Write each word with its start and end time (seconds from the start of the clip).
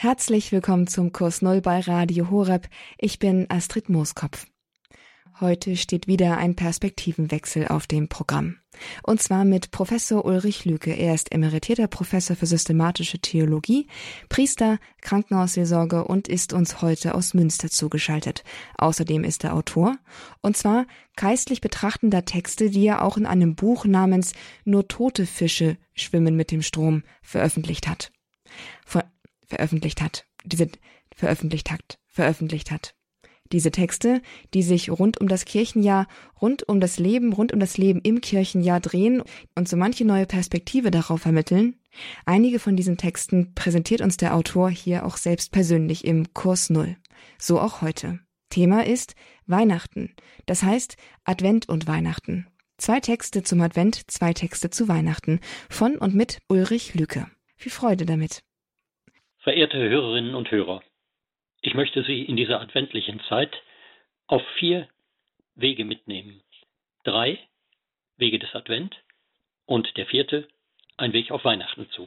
Herzlich 0.00 0.52
willkommen 0.52 0.86
zum 0.86 1.10
Kurs 1.10 1.42
Null 1.42 1.60
bei 1.60 1.80
Radio 1.80 2.30
Horeb. 2.30 2.68
Ich 2.98 3.18
bin 3.18 3.46
Astrid 3.48 3.88
Mooskopf. 3.88 4.46
Heute 5.40 5.74
steht 5.74 6.06
wieder 6.06 6.36
ein 6.36 6.54
Perspektivenwechsel 6.54 7.66
auf 7.66 7.88
dem 7.88 8.08
Programm. 8.08 8.58
Und 9.02 9.20
zwar 9.20 9.44
mit 9.44 9.72
Professor 9.72 10.24
Ulrich 10.24 10.64
Lüke. 10.64 10.92
Er 10.92 11.16
ist 11.16 11.32
emeritierter 11.32 11.88
Professor 11.88 12.36
für 12.36 12.46
systematische 12.46 13.18
Theologie, 13.18 13.88
Priester, 14.28 14.78
Krankenhausseelsorge 15.00 16.04
und 16.04 16.28
ist 16.28 16.52
uns 16.52 16.80
heute 16.80 17.16
aus 17.16 17.34
Münster 17.34 17.68
zugeschaltet. 17.68 18.44
Außerdem 18.76 19.24
ist 19.24 19.42
er 19.42 19.52
Autor. 19.52 19.96
Und 20.40 20.56
zwar 20.56 20.86
geistlich 21.16 21.60
betrachtender 21.60 22.24
Texte, 22.24 22.70
die 22.70 22.86
er 22.86 23.02
auch 23.02 23.16
in 23.16 23.26
einem 23.26 23.56
Buch 23.56 23.84
namens 23.84 24.32
Nur 24.64 24.86
tote 24.86 25.26
Fische 25.26 25.76
schwimmen 25.96 26.36
mit 26.36 26.52
dem 26.52 26.62
Strom 26.62 27.02
veröffentlicht 27.20 27.88
hat. 27.88 28.12
Von 28.86 29.02
veröffentlicht 29.48 30.00
hat, 30.00 30.26
diese 30.44 30.68
veröffentlicht 31.14 31.70
hat, 31.70 31.98
veröffentlicht 32.06 32.70
hat. 32.70 32.94
Diese 33.52 33.70
Texte, 33.70 34.20
die 34.52 34.62
sich 34.62 34.90
rund 34.90 35.20
um 35.20 35.28
das 35.28 35.46
Kirchenjahr, 35.46 36.06
rund 36.40 36.68
um 36.68 36.80
das 36.80 36.98
Leben, 36.98 37.32
rund 37.32 37.52
um 37.52 37.60
das 37.60 37.78
Leben 37.78 38.00
im 38.02 38.20
Kirchenjahr 38.20 38.80
drehen 38.80 39.22
und 39.54 39.68
so 39.68 39.76
manche 39.76 40.04
neue 40.04 40.26
Perspektive 40.26 40.90
darauf 40.90 41.22
vermitteln. 41.22 41.76
Einige 42.26 42.58
von 42.58 42.76
diesen 42.76 42.98
Texten 42.98 43.54
präsentiert 43.54 44.02
uns 44.02 44.18
der 44.18 44.34
Autor 44.34 44.70
hier 44.70 45.06
auch 45.06 45.16
selbst 45.16 45.50
persönlich 45.50 46.04
im 46.04 46.34
Kurs 46.34 46.68
Null. 46.68 46.96
So 47.38 47.58
auch 47.58 47.80
heute. 47.80 48.20
Thema 48.50 48.84
ist 48.84 49.14
Weihnachten. 49.46 50.14
Das 50.46 50.62
heißt 50.62 50.96
Advent 51.24 51.68
und 51.68 51.86
Weihnachten. 51.86 52.46
Zwei 52.76 53.00
Texte 53.00 53.42
zum 53.42 53.60
Advent, 53.60 54.10
zwei 54.10 54.32
Texte 54.32 54.70
zu 54.70 54.88
Weihnachten. 54.88 55.40
Von 55.68 55.96
und 55.96 56.14
mit 56.14 56.38
Ulrich 56.48 56.94
Lücke. 56.94 57.26
Viel 57.56 57.72
Freude 57.72 58.06
damit. 58.06 58.42
Verehrte 59.48 59.78
Hörerinnen 59.78 60.34
und 60.34 60.50
Hörer, 60.50 60.82
ich 61.62 61.72
möchte 61.72 62.02
Sie 62.02 62.22
in 62.22 62.36
dieser 62.36 62.60
adventlichen 62.60 63.18
Zeit 63.30 63.56
auf 64.26 64.46
vier 64.58 64.86
Wege 65.54 65.86
mitnehmen. 65.86 66.42
Drei 67.02 67.38
Wege 68.18 68.38
des 68.38 68.54
Advent 68.54 68.94
und 69.64 69.96
der 69.96 70.04
vierte 70.04 70.46
ein 70.98 71.14
Weg 71.14 71.30
auf 71.30 71.46
Weihnachten 71.46 71.88
zu. 71.92 72.06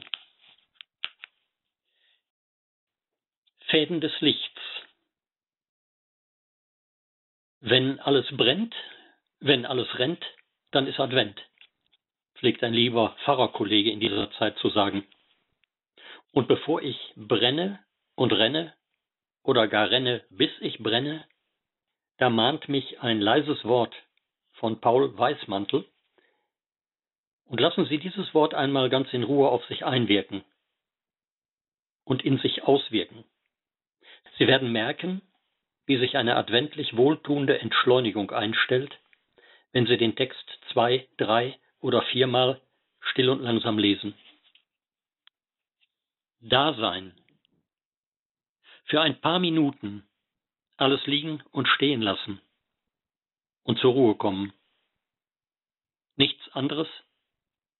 Fäden 3.66 4.00
des 4.00 4.12
Lichts. 4.20 4.60
Wenn 7.58 7.98
alles 7.98 8.28
brennt, 8.36 8.76
wenn 9.40 9.66
alles 9.66 9.98
rennt, 9.98 10.24
dann 10.70 10.86
ist 10.86 11.00
Advent, 11.00 11.42
pflegt 12.36 12.62
ein 12.62 12.72
lieber 12.72 13.16
Pfarrerkollege 13.24 13.90
in 13.90 13.98
dieser 13.98 14.30
Zeit 14.30 14.56
zu 14.58 14.70
sagen. 14.70 15.04
Und 16.32 16.48
bevor 16.48 16.82
ich 16.82 17.12
brenne 17.14 17.78
und 18.14 18.32
renne 18.32 18.74
oder 19.42 19.68
gar 19.68 19.90
renne, 19.90 20.24
bis 20.30 20.50
ich 20.60 20.78
brenne, 20.78 21.24
da 22.18 22.30
mahnt 22.30 22.68
mich 22.68 23.00
ein 23.00 23.20
leises 23.20 23.64
Wort 23.64 23.94
von 24.52 24.80
Paul 24.80 25.16
Weißmantel. 25.16 25.84
Und 27.44 27.60
lassen 27.60 27.86
Sie 27.86 27.98
dieses 27.98 28.32
Wort 28.32 28.54
einmal 28.54 28.88
ganz 28.88 29.12
in 29.12 29.24
Ruhe 29.24 29.48
auf 29.48 29.64
sich 29.66 29.84
einwirken 29.84 30.42
und 32.04 32.24
in 32.24 32.38
sich 32.38 32.62
auswirken. 32.62 33.24
Sie 34.38 34.46
werden 34.46 34.72
merken, 34.72 35.20
wie 35.84 35.98
sich 35.98 36.16
eine 36.16 36.36
adventlich 36.36 36.96
wohltuende 36.96 37.58
Entschleunigung 37.58 38.30
einstellt, 38.30 38.98
wenn 39.72 39.86
Sie 39.86 39.98
den 39.98 40.16
Text 40.16 40.44
zwei, 40.72 41.08
drei 41.18 41.58
oder 41.80 42.02
viermal 42.02 42.60
still 43.00 43.28
und 43.28 43.42
langsam 43.42 43.78
lesen. 43.78 44.14
Dasein. 46.44 47.14
Für 48.86 49.00
ein 49.00 49.20
paar 49.20 49.38
Minuten 49.38 50.04
alles 50.76 51.06
liegen 51.06 51.40
und 51.52 51.68
stehen 51.68 52.02
lassen 52.02 52.40
und 53.62 53.78
zur 53.78 53.92
Ruhe 53.92 54.16
kommen. 54.16 54.52
Nichts 56.16 56.42
anderes 56.50 56.88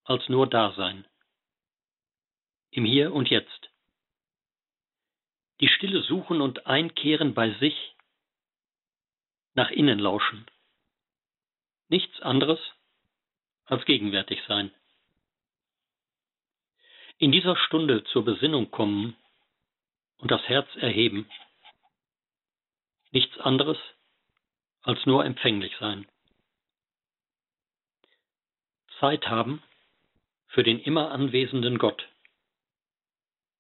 als 0.05 0.29
nur 0.29 0.49
Dasein. 0.49 1.09
Im 2.71 2.85
Hier 2.85 3.13
und 3.13 3.31
Jetzt. 3.31 3.71
Die 5.59 5.69
Stille 5.69 6.03
suchen 6.03 6.41
und 6.41 6.67
einkehren 6.69 7.35
bei 7.35 7.53
sich, 7.59 7.97
nach 9.55 9.73
innen 9.73 9.99
lauschen. 9.99 10.47
Nichts 11.89 12.23
anderes 12.23 12.61
als 13.65 13.85
gegenwärtig 13.87 14.41
sein 14.47 14.73
in 17.23 17.31
dieser 17.31 17.57
Stunde 17.57 18.03
zur 18.03 18.25
Besinnung 18.25 18.73
kommen 18.73 19.17
und 20.19 20.33
das 20.33 20.43
Herz 20.49 20.67
erheben. 20.75 21.31
Nichts 23.13 23.39
anderes 23.39 23.79
als 24.83 25.07
nur 25.07 25.25
empfänglich 25.25 25.73
sein. 25.79 26.09
Zeit 28.99 29.29
haben 29.29 29.63
für 30.49 30.65
den 30.65 30.81
immer 30.81 31.13
anwesenden 31.13 31.79
Gott, 31.79 32.09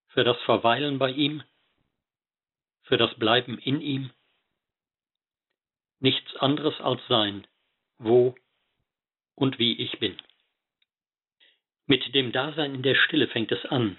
für 0.08 0.24
das 0.24 0.40
Verweilen 0.40 0.98
bei 0.98 1.12
ihm, 1.12 1.44
für 2.82 2.96
das 2.96 3.14
Bleiben 3.14 3.58
in 3.58 3.80
ihm. 3.80 4.10
Nichts 6.00 6.34
anderes 6.34 6.80
als 6.80 7.00
sein, 7.06 7.46
wo 7.98 8.34
und 9.36 9.60
wie 9.60 9.74
ich 9.80 10.00
bin. 10.00 10.20
Mit 11.92 12.14
dem 12.14 12.32
Dasein 12.32 12.74
in 12.76 12.82
der 12.82 12.94
Stille 12.94 13.28
fängt 13.28 13.52
es 13.52 13.66
an. 13.66 13.98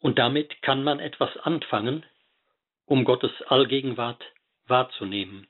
Und 0.00 0.18
damit 0.18 0.60
kann 0.60 0.82
man 0.82 0.98
etwas 0.98 1.36
anfangen, 1.36 2.04
um 2.84 3.04
Gottes 3.04 3.30
Allgegenwart 3.42 4.24
wahrzunehmen 4.66 5.46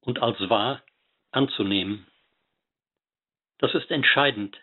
und 0.00 0.20
als 0.20 0.50
wahr 0.50 0.82
anzunehmen. 1.30 2.08
Das 3.58 3.72
ist 3.76 3.88
entscheidend, 3.92 4.58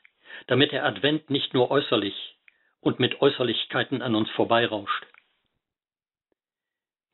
damit 0.47 0.73
der 0.73 0.83
Advent 0.83 1.29
nicht 1.29 1.53
nur 1.53 1.71
äußerlich 1.71 2.35
und 2.81 2.99
mit 2.99 3.21
Äußerlichkeiten 3.21 4.01
an 4.01 4.15
uns 4.15 4.29
vorbeirauscht. 4.31 5.05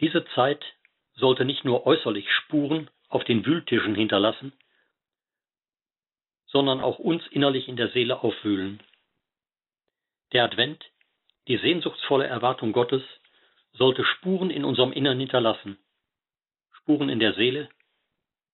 Diese 0.01 0.25
Zeit 0.33 0.65
sollte 1.13 1.45
nicht 1.45 1.65
nur 1.65 1.85
äußerlich 1.85 2.27
Spuren 2.31 2.89
auf 3.09 3.23
den 3.25 3.45
Wühltischen 3.45 3.93
hinterlassen, 3.93 4.53
sondern 6.51 6.81
auch 6.81 6.99
uns 6.99 7.25
innerlich 7.27 7.67
in 7.67 7.75
der 7.75 7.89
Seele 7.89 8.21
aufwühlen. 8.23 8.81
Der 10.33 10.43
Advent, 10.43 10.85
die 11.47 11.57
sehnsuchtsvolle 11.57 12.27
Erwartung 12.27 12.71
Gottes, 12.71 13.03
sollte 13.73 14.03
Spuren 14.03 14.49
in 14.49 14.65
unserem 14.65 14.91
Innern 14.91 15.19
hinterlassen. 15.19 15.77
Spuren 16.71 17.09
in 17.09 17.19
der 17.19 17.33
Seele, 17.33 17.69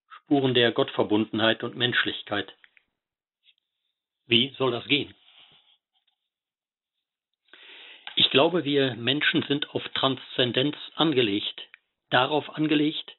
Spuren 0.10 0.54
der 0.54 0.72
Gottverbundenheit 0.72 1.64
und 1.64 1.76
Menschlichkeit. 1.76 2.54
Wie 4.28 4.54
soll 4.58 4.72
das 4.72 4.86
gehen? 4.86 5.14
Ich 8.16 8.30
glaube, 8.30 8.64
wir 8.64 8.96
Menschen 8.96 9.44
sind 9.44 9.70
auf 9.72 9.84
Transzendenz 9.90 10.76
angelegt, 10.96 11.62
darauf 12.10 12.50
angelegt, 12.56 13.16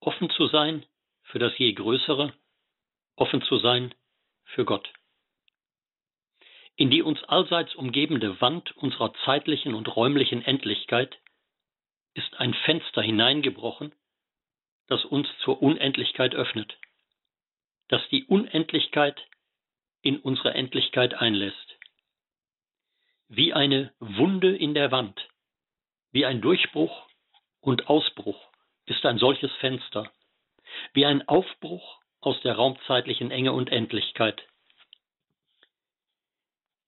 offen 0.00 0.30
zu 0.30 0.46
sein 0.46 0.84
für 1.24 1.38
das 1.38 1.56
je 1.58 1.72
Größere, 1.72 2.32
offen 3.16 3.42
zu 3.42 3.58
sein 3.58 3.94
für 4.54 4.64
Gott. 4.64 4.92
In 6.76 6.90
die 6.90 7.02
uns 7.02 7.22
allseits 7.24 7.74
umgebende 7.74 8.40
Wand 8.40 8.76
unserer 8.76 9.12
zeitlichen 9.24 9.74
und 9.74 9.94
räumlichen 9.96 10.42
Endlichkeit 10.42 11.18
ist 12.14 12.40
ein 12.40 12.54
Fenster 12.54 13.02
hineingebrochen, 13.02 13.94
das 14.86 15.04
uns 15.04 15.28
zur 15.44 15.62
Unendlichkeit 15.62 16.34
öffnet, 16.34 16.78
das 17.88 18.00
die 18.08 18.24
Unendlichkeit 18.24 19.20
in 20.02 20.18
unsere 20.18 20.54
Endlichkeit 20.54 21.14
einlässt. 21.14 21.78
Wie 23.28 23.52
eine 23.52 23.92
Wunde 24.00 24.56
in 24.56 24.74
der 24.74 24.90
Wand, 24.90 25.28
wie 26.10 26.26
ein 26.26 26.40
Durchbruch 26.40 27.06
und 27.60 27.88
Ausbruch 27.88 28.50
ist 28.86 29.04
ein 29.06 29.18
solches 29.18 29.52
Fenster, 29.56 30.10
wie 30.94 31.06
ein 31.06 31.28
Aufbruch 31.28 31.99
aus 32.20 32.40
der 32.42 32.54
raumzeitlichen 32.54 33.30
Enge 33.30 33.52
und 33.52 33.70
Endlichkeit. 33.70 34.42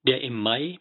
Der 0.05 0.21
im 0.21 0.39
Mai 0.39 0.79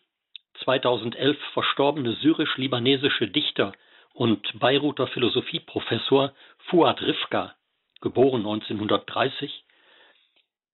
2011 0.64 1.38
verstorbene 1.54 2.14
syrisch-libanesische 2.14 3.28
Dichter 3.28 3.74
und 4.14 4.60
Beiruter 4.60 5.08
Philosophieprofessor 5.08 6.34
Fuad 6.70 7.02
Rifka, 7.02 7.56
geboren 8.02 8.42
1930, 8.42 9.64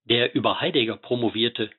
der 0.05 0.33
über 0.33 0.59
Heidegger 0.61 0.97
promovierte 0.97 1.69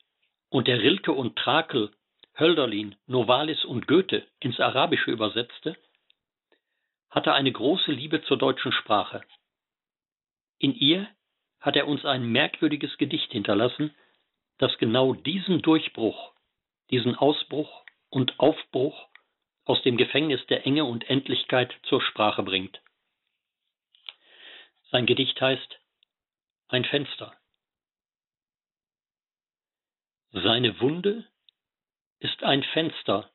und 0.50 0.68
der 0.68 0.80
Rilke 0.80 1.12
und 1.12 1.36
Trakel, 1.36 1.90
Hölderlin, 2.38 2.94
Novalis 3.06 3.64
und 3.64 3.88
Goethe 3.88 4.26
ins 4.40 4.60
Arabische 4.60 5.10
übersetzte, 5.10 5.76
hatte 7.10 7.32
eine 7.32 7.50
große 7.50 7.90
Liebe 7.90 8.22
zur 8.22 8.36
deutschen 8.36 8.72
Sprache. 8.72 9.22
In 10.58 10.74
ihr 10.74 11.08
hat 11.60 11.76
er 11.76 11.88
uns 11.88 12.04
ein 12.04 12.30
merkwürdiges 12.30 12.96
Gedicht 12.98 13.32
hinterlassen, 13.32 13.94
das 14.58 14.76
genau 14.78 15.14
diesen 15.14 15.62
Durchbruch, 15.62 16.34
diesen 16.90 17.14
Ausbruch 17.14 17.84
und 18.10 18.38
Aufbruch 18.38 19.08
aus 19.64 19.82
dem 19.82 19.96
Gefängnis 19.96 20.44
der 20.46 20.66
Enge 20.66 20.84
und 20.84 21.08
Endlichkeit 21.08 21.74
zur 21.82 22.00
Sprache 22.00 22.42
bringt. 22.42 22.80
Sein 24.90 25.06
Gedicht 25.06 25.40
heißt 25.40 25.78
Ein 26.68 26.84
Fenster. 26.84 27.36
Seine 30.32 30.80
Wunde 30.80 31.26
ist 32.18 32.42
ein 32.42 32.62
Fenster, 32.62 33.30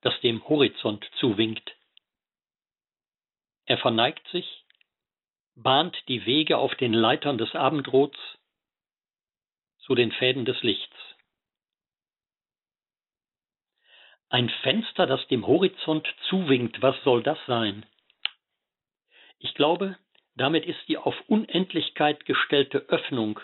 das 0.00 0.18
dem 0.20 0.46
Horizont 0.48 1.08
zuwinkt. 1.18 1.76
Er 3.66 3.78
verneigt 3.78 4.26
sich, 4.28 4.64
bahnt 5.62 5.96
die 6.06 6.24
Wege 6.24 6.56
auf 6.58 6.74
den 6.76 6.92
Leitern 6.92 7.36
des 7.36 7.54
Abendrots 7.54 8.18
zu 9.78 9.96
den 9.96 10.12
Fäden 10.12 10.44
des 10.44 10.62
Lichts. 10.62 10.96
Ein 14.28 14.50
Fenster, 14.62 15.06
das 15.06 15.26
dem 15.28 15.46
Horizont 15.46 16.06
zuwinkt, 16.28 16.80
was 16.80 16.94
soll 17.02 17.22
das 17.22 17.38
sein? 17.46 17.86
Ich 19.38 19.54
glaube, 19.54 19.96
damit 20.36 20.64
ist 20.64 20.86
die 20.86 20.96
auf 20.96 21.16
Unendlichkeit 21.26 22.24
gestellte 22.24 22.78
Öffnung, 22.88 23.40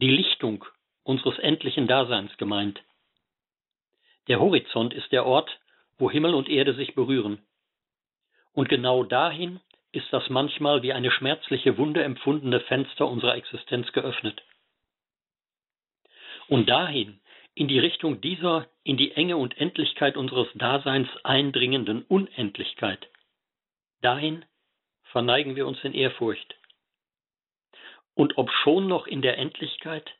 die 0.00 0.10
Lichtung 0.10 0.64
unseres 1.02 1.38
endlichen 1.38 1.88
Daseins 1.88 2.36
gemeint. 2.36 2.80
Der 4.28 4.38
Horizont 4.38 4.94
ist 4.94 5.10
der 5.10 5.26
Ort, 5.26 5.58
wo 5.98 6.08
Himmel 6.08 6.34
und 6.34 6.48
Erde 6.48 6.74
sich 6.74 6.94
berühren. 6.94 7.42
Und 8.52 8.68
genau 8.68 9.02
dahin 9.02 9.60
ist 9.92 10.10
das 10.10 10.28
manchmal 10.30 10.82
wie 10.82 10.92
eine 10.92 11.10
schmerzliche 11.10 11.76
Wunde 11.76 12.02
empfundene 12.02 12.60
Fenster 12.60 13.06
unserer 13.06 13.36
Existenz 13.36 13.92
geöffnet. 13.92 14.42
Und 16.48 16.68
dahin, 16.68 17.20
in 17.54 17.68
die 17.68 17.78
Richtung 17.78 18.20
dieser 18.20 18.68
in 18.82 18.96
die 18.96 19.12
Enge 19.12 19.36
und 19.36 19.56
Endlichkeit 19.58 20.16
unseres 20.16 20.48
Daseins 20.54 21.08
eindringenden 21.22 22.02
Unendlichkeit, 22.02 23.08
dahin 24.00 24.44
verneigen 25.04 25.56
wir 25.56 25.66
uns 25.66 25.82
in 25.84 25.92
Ehrfurcht. 25.92 26.56
Und 28.14 28.38
ob 28.38 28.50
schon 28.50 28.88
noch 28.88 29.06
in 29.06 29.22
der 29.22 29.38
Endlichkeit, 29.38 30.10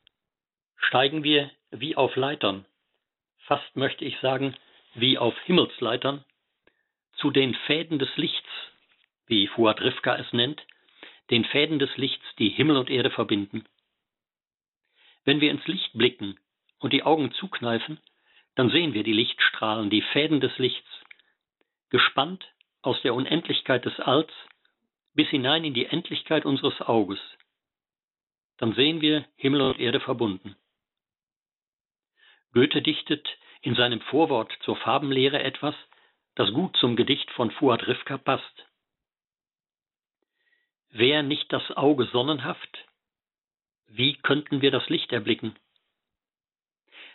steigen 0.77 1.25
wir 1.25 1.51
wie 1.71 1.97
auf 1.97 2.15
Leitern, 2.17 2.67
fast 3.47 3.77
möchte 3.77 4.05
ich 4.05 4.19
sagen, 4.21 4.55
wie 4.95 5.19
auf 5.19 5.39
Himmelsleitern, 5.45 6.25
zu 7.17 7.31
den 7.31 7.55
Fäden 7.67 7.99
des 7.99 8.15
Lichts, 8.17 8.49
wie 9.27 9.47
Fuad 9.49 9.81
Rivka 9.81 10.17
es 10.17 10.33
nennt, 10.33 10.63
den 11.31 11.45
Fäden 11.45 11.79
des 11.79 11.97
Lichts, 11.97 12.25
die 12.39 12.49
Himmel 12.49 12.77
und 12.77 12.91
Erde 12.91 13.11
verbinden. 13.11 13.65
Wenn 15.25 15.41
wir 15.41 15.51
ins 15.51 15.67
Licht 15.67 15.93
blicken 15.95 16.39
und 16.79 16.93
die 16.93 17.05
Augen 17.05 17.33
zukneifen, 17.33 18.01
dann 18.55 18.71
sehen 18.71 18.93
wir 18.93 19.03
die 19.03 19.13
Lichtstrahlen, 19.13 19.89
die 19.89 20.03
Fäden 20.03 20.41
des 20.41 20.57
Lichts, 20.59 20.89
gespannt 21.91 22.45
aus 22.83 23.01
der 23.03 23.15
Unendlichkeit 23.15 23.85
des 23.85 23.99
Alls 24.01 24.31
bis 25.15 25.29
hinein 25.29 25.65
in 25.65 25.75
die 25.75 25.87
Endlichkeit 25.87 26.45
unseres 26.45 26.81
Auges. 26.81 27.21
Dann 28.59 28.75
sehen 28.75 29.01
wir 29.01 29.27
Himmel 29.37 29.61
und 29.63 29.79
Erde 29.79 30.01
verbunden. 30.01 30.57
Goethe 32.53 32.83
dichtet 32.83 33.29
in 33.63 33.75
seinem 33.75 34.01
Vorwort 34.01 34.53
zur 34.65 34.77
Farbenlehre 34.77 35.43
etwas, 35.43 35.75
das 36.35 36.53
gut 36.53 36.77
zum 36.77 36.97
Gedicht 36.97 37.31
von 37.33 37.51
Fuad 37.51 37.87
Rivka 37.87 38.19
passt. 38.19 38.67
Wär 40.95 41.23
nicht 41.23 41.51
das 41.51 41.71
Auge 41.71 42.05
sonnenhaft, 42.05 42.85
wie 43.87 44.15
könnten 44.17 44.61
wir 44.61 44.71
das 44.71 44.91
Licht 44.91 45.11
erblicken? 45.11 45.57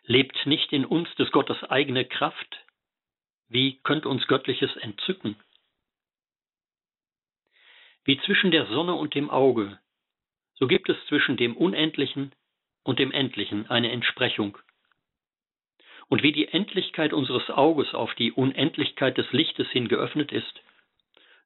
Lebt 0.03 0.47
nicht 0.47 0.73
in 0.73 0.83
uns 0.83 1.13
des 1.15 1.31
Gottes 1.31 1.63
eigene 1.63 2.03
Kraft, 2.03 2.65
wie 3.49 3.77
könnte 3.83 4.09
uns 4.09 4.25
Göttliches 4.25 4.75
entzücken? 4.77 5.35
Wie 8.03 8.19
zwischen 8.21 8.49
der 8.49 8.65
Sonne 8.65 8.95
und 8.95 9.13
dem 9.13 9.29
Auge, 9.29 9.79
so 10.55 10.65
gibt 10.65 10.89
es 10.89 10.97
zwischen 11.05 11.37
dem 11.37 11.55
Unendlichen 11.55 12.33
und 12.81 12.97
dem 12.97 13.11
Endlichen 13.11 13.69
eine 13.69 13.91
Entsprechung. 13.91 14.57
Und 16.07 16.23
wie 16.23 16.31
die 16.31 16.47
Endlichkeit 16.47 17.13
unseres 17.13 17.51
Auges 17.51 17.93
auf 17.93 18.15
die 18.15 18.31
Unendlichkeit 18.31 19.19
des 19.19 19.31
Lichtes 19.33 19.69
hin 19.69 19.87
geöffnet 19.87 20.31
ist, 20.31 20.63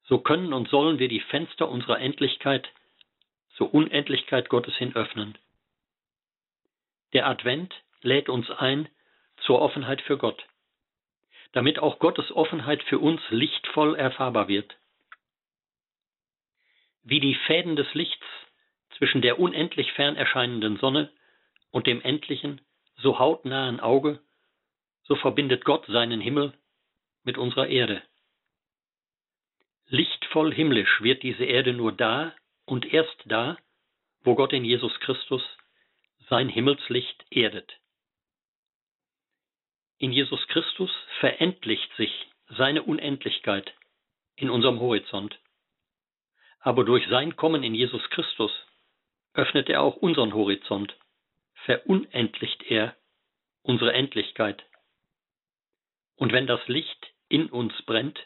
so 0.04 0.18
können 0.18 0.52
und 0.52 0.68
sollen 0.68 0.98
wir 0.98 1.08
die 1.08 1.20
Fenster 1.20 1.68
unserer 1.68 2.00
Endlichkeit 2.00 2.68
zur 3.56 3.72
Unendlichkeit 3.72 4.48
Gottes 4.48 4.74
hin 4.76 4.94
öffnen. 4.94 5.38
Der 7.12 7.26
Advent 7.26 7.74
lädt 8.00 8.28
uns 8.28 8.50
ein 8.50 8.88
zur 9.44 9.60
Offenheit 9.60 10.00
für 10.02 10.16
Gott, 10.16 10.46
damit 11.52 11.78
auch 11.78 11.98
Gottes 11.98 12.32
Offenheit 12.32 12.82
für 12.84 12.98
uns 12.98 13.20
lichtvoll 13.30 13.94
erfahrbar 13.94 14.48
wird. 14.48 14.76
Wie 17.02 17.20
die 17.20 17.34
Fäden 17.34 17.76
des 17.76 17.92
Lichts 17.94 18.24
zwischen 18.96 19.22
der 19.22 19.38
unendlich 19.38 19.92
fern 19.92 20.16
erscheinenden 20.16 20.78
Sonne 20.78 21.10
und 21.70 21.86
dem 21.86 22.00
endlichen, 22.00 22.60
so 22.96 23.18
hautnahen 23.18 23.80
Auge 23.80 24.20
so 25.04 25.16
verbindet 25.16 25.64
Gott 25.64 25.84
seinen 25.86 26.20
Himmel 26.20 26.52
mit 27.24 27.38
unserer 27.38 27.66
Erde. 27.66 28.02
Lichtvoll 30.32 30.54
himmlisch 30.54 31.02
wird 31.02 31.22
diese 31.22 31.44
Erde 31.44 31.74
nur 31.74 31.92
da 31.92 32.34
und 32.64 32.90
erst 32.90 33.22
da, 33.26 33.58
wo 34.22 34.34
Gott 34.34 34.54
in 34.54 34.64
Jesus 34.64 34.98
Christus 35.00 35.42
sein 36.30 36.48
Himmelslicht 36.48 37.26
erdet. 37.28 37.70
In 39.98 40.10
Jesus 40.10 40.40
Christus 40.48 40.90
verendlicht 41.20 41.94
sich 41.96 42.10
seine 42.48 42.82
Unendlichkeit 42.82 43.74
in 44.34 44.48
unserem 44.48 44.80
Horizont. 44.80 45.38
Aber 46.60 46.84
durch 46.84 47.06
sein 47.08 47.36
Kommen 47.36 47.62
in 47.62 47.74
Jesus 47.74 48.02
Christus 48.08 48.52
öffnet 49.34 49.68
er 49.68 49.82
auch 49.82 49.96
unseren 49.96 50.32
Horizont, 50.32 50.96
verunendlicht 51.66 52.62
er 52.70 52.96
unsere 53.60 53.92
Endlichkeit. 53.92 54.64
Und 56.16 56.32
wenn 56.32 56.46
das 56.46 56.66
Licht 56.68 57.12
in 57.28 57.50
uns 57.50 57.74
brennt, 57.82 58.18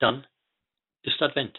dann 0.00 0.26
ist 1.04 1.20
Advent. 1.20 1.58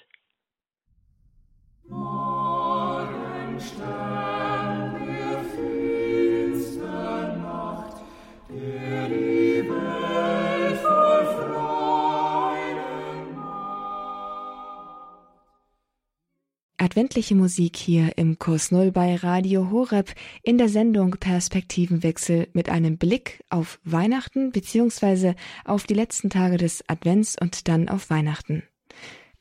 Adventliche 16.78 17.36
Musik 17.36 17.78
hier 17.78 18.18
im 18.18 18.38
Kurs 18.38 18.72
Null 18.72 18.92
bei 18.92 19.16
Radio 19.16 19.70
Horeb 19.72 20.14
in 20.44 20.58
der 20.58 20.70
Sendung 20.70 21.12
Perspektivenwechsel 21.12 22.48
mit 22.54 22.70
einem 22.70 22.98
Blick 22.98 23.44
auf 23.50 23.80
Weihnachten 23.84 24.52
bzw. 24.52 25.34
auf 25.66 25.86
die 25.88 25.94
letzten 25.94 26.30
Tage 26.30 26.58
des 26.58 26.88
Advents 26.88 27.36
und 27.40 27.68
dann 27.68 27.90
auf 27.90 28.10
Weihnachten. 28.10 28.64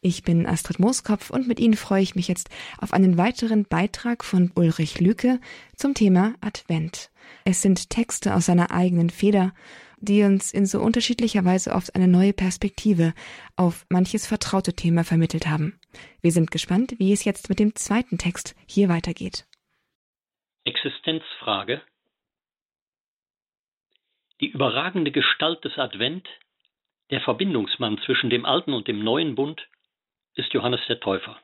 Ich 0.07 0.23
bin 0.23 0.45
Astrid 0.47 0.79
Mooskopf 0.79 1.31
und 1.31 1.49
mit 1.49 1.59
Ihnen 1.59 1.77
freue 1.77 2.03
ich 2.03 2.15
mich 2.15 2.29
jetzt 2.29 2.51
auf 2.79 2.93
einen 2.93 3.17
weiteren 3.17 3.65
Beitrag 3.65 4.23
von 4.23 4.53
Ulrich 4.55 5.01
Lüke 5.01 5.41
zum 5.77 5.95
Thema 5.95 6.35
Advent. 6.43 7.11
Es 7.47 7.63
sind 7.63 7.89
Texte 7.89 8.35
aus 8.35 8.45
seiner 8.45 8.71
eigenen 8.71 9.09
Feder 9.09 9.55
die 9.99 10.23
uns 10.23 10.53
in 10.53 10.67
so 10.67 10.81
unterschiedlicher 10.81 11.47
Weise 11.47 11.73
oft 11.73 11.95
eine 11.95 12.09
neue 12.09 12.35
Perspektive 12.35 13.15
auf 13.57 13.87
manches 13.89 14.27
vertraute 14.27 14.75
Thema 14.75 15.03
vermittelt 15.03 15.47
haben. 15.47 15.81
Wir 16.21 16.31
sind 16.31 16.51
gespannt, 16.51 16.99
wie 16.99 17.11
es 17.15 17.25
jetzt 17.25 17.49
mit 17.49 17.59
dem 17.59 17.75
zweiten 17.75 18.19
Text 18.19 18.55
hier 18.69 18.91
weitergeht. 18.91 19.47
Existenzfrage 20.65 21.81
Die 24.43 24.49
überragende 24.49 25.11
Gestalt 25.11 25.65
des 25.65 25.79
Advent, 25.79 26.29
der 27.11 27.23
Verbindungsmann 27.23 27.99
zwischen 28.05 28.29
dem 28.29 28.45
alten 28.45 28.75
und 28.75 28.89
dem 28.89 29.03
neuen 29.03 29.35
Bund, 29.37 29.67
ist 30.35 30.53
Johannes 30.53 30.81
der 30.89 31.01
Täufer. 31.01 31.39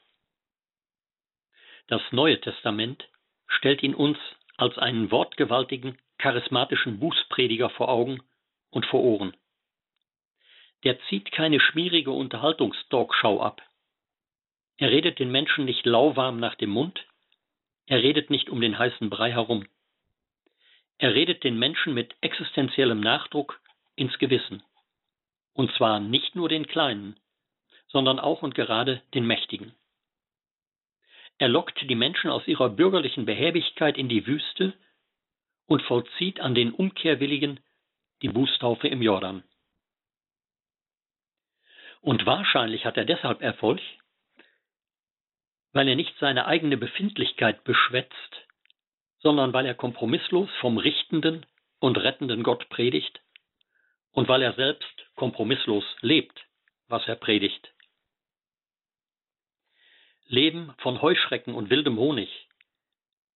Das 1.88 2.02
Neue 2.10 2.40
Testament 2.40 3.08
stellt 3.46 3.82
ihn 3.82 3.94
uns 3.94 4.18
als 4.56 4.78
einen 4.78 5.10
wortgewaltigen, 5.10 5.98
charismatischen 6.18 7.00
Bußprediger 7.00 7.70
vor 7.70 7.88
Augen, 7.88 8.20
und 8.70 8.86
vor 8.86 9.00
Ohren. 9.00 9.36
Der 10.84 10.98
zieht 11.08 11.30
keine 11.32 11.60
schmierige 11.60 12.10
Unterhaltungstalkshow 12.10 13.40
ab. 13.40 13.62
Er 14.78 14.90
redet 14.90 15.18
den 15.18 15.30
Menschen 15.30 15.66
nicht 15.66 15.84
lauwarm 15.84 16.40
nach 16.40 16.54
dem 16.54 16.70
Mund, 16.70 17.06
er 17.86 18.02
redet 18.02 18.30
nicht 18.30 18.48
um 18.48 18.60
den 18.60 18.78
heißen 18.78 19.10
Brei 19.10 19.32
herum. 19.32 19.66
Er 20.98 21.14
redet 21.14 21.44
den 21.44 21.58
Menschen 21.58 21.92
mit 21.92 22.14
existenziellem 22.20 23.00
Nachdruck 23.00 23.60
ins 23.96 24.16
Gewissen. 24.18 24.62
Und 25.52 25.72
zwar 25.74 25.98
nicht 25.98 26.34
nur 26.34 26.48
den 26.48 26.66
Kleinen, 26.66 27.18
sondern 27.92 28.18
auch 28.18 28.42
und 28.42 28.54
gerade 28.54 29.02
den 29.14 29.26
Mächtigen. 29.26 29.74
Er 31.38 31.48
lockt 31.48 31.80
die 31.88 31.94
Menschen 31.94 32.30
aus 32.30 32.46
ihrer 32.46 32.68
bürgerlichen 32.68 33.24
Behäbigkeit 33.24 33.96
in 33.96 34.08
die 34.08 34.26
Wüste 34.26 34.74
und 35.66 35.82
vollzieht 35.82 36.40
an 36.40 36.54
den 36.54 36.72
Umkehrwilligen 36.72 37.60
die 38.22 38.28
Bußtaufe 38.28 38.88
im 38.88 39.00
Jordan. 39.00 39.42
Und 42.02 42.26
wahrscheinlich 42.26 42.84
hat 42.84 42.96
er 42.96 43.04
deshalb 43.04 43.42
Erfolg, 43.42 43.80
weil 45.72 45.88
er 45.88 45.96
nicht 45.96 46.14
seine 46.18 46.46
eigene 46.46 46.76
Befindlichkeit 46.76 47.64
beschwätzt, 47.64 48.46
sondern 49.20 49.52
weil 49.52 49.66
er 49.66 49.74
kompromisslos 49.74 50.50
vom 50.60 50.78
richtenden 50.78 51.46
und 51.78 51.96
rettenden 51.98 52.42
Gott 52.42 52.68
predigt 52.68 53.20
und 54.12 54.28
weil 54.28 54.42
er 54.42 54.54
selbst 54.54 55.06
kompromisslos 55.14 55.84
lebt, 56.00 56.44
was 56.88 57.06
er 57.06 57.16
predigt. 57.16 57.72
Leben 60.30 60.72
von 60.78 61.02
Heuschrecken 61.02 61.54
und 61.54 61.70
wildem 61.70 61.98
Honig, 61.98 62.46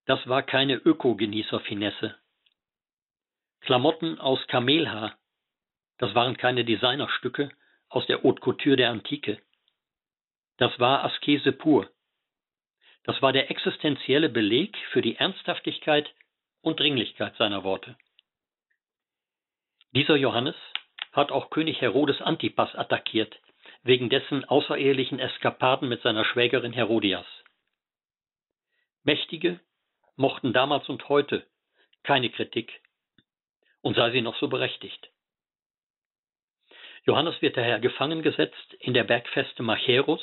das 0.07 0.29
war 0.29 0.45
keine 0.45 0.75
Ökogenießer-Finesse. 0.77 2.17
Klamotten 3.63 4.21
aus 4.21 4.47
Kamelhaar, 4.47 5.19
das 5.99 6.15
waren 6.15 6.37
keine 6.37 6.65
Designerstücke 6.65 7.51
aus 7.89 8.07
der 8.07 8.23
Haute 8.23 8.41
Couture 8.41 8.77
der 8.77 8.91
Antike. 8.91 9.43
Das 10.59 10.79
war 10.79 11.05
Askese 11.05 11.51
pur. 11.51 11.91
Das 13.03 13.21
war 13.23 13.33
der 13.33 13.51
existenzielle 13.51 14.29
Beleg 14.29 14.77
für 14.93 15.03
die 15.03 15.17
Ernsthaftigkeit 15.17 16.15
und 16.61 16.79
Dringlichkeit 16.79 17.35
seiner 17.37 17.65
Worte. 17.65 17.97
Dieser 19.91 20.15
Johannes 20.15 20.57
hat 21.11 21.33
auch 21.33 21.51
König 21.51 21.81
Herodes 21.81 22.21
Antipas 22.23 22.73
attackiert, 22.77 23.37
wegen 23.85 24.11
dessen 24.11 24.45
außerehelichen 24.45 25.21
Eskapaden 25.21 25.89
mit 25.89 26.03
seiner 26.03 26.25
Schwägerin 26.25 26.73
Herodias. 26.73 27.27
Mächtige 29.05 29.61
mochten 30.17 30.53
damals 30.53 30.89
und 30.89 31.09
heute 31.09 31.47
keine 32.03 32.31
Kritik, 32.31 32.81
und 33.81 33.97
sei 33.97 34.11
sie 34.11 34.23
noch 34.23 34.37
so 34.39 34.49
berechtigt. 34.49 35.11
Johannes 37.05 37.41
wird 37.43 37.57
daher 37.57 37.81
gefangen 37.81 38.23
gesetzt 38.23 38.75
in 38.81 38.95
der 38.95 39.05
Bergfeste 39.05 39.63
Machaerus 39.63 40.23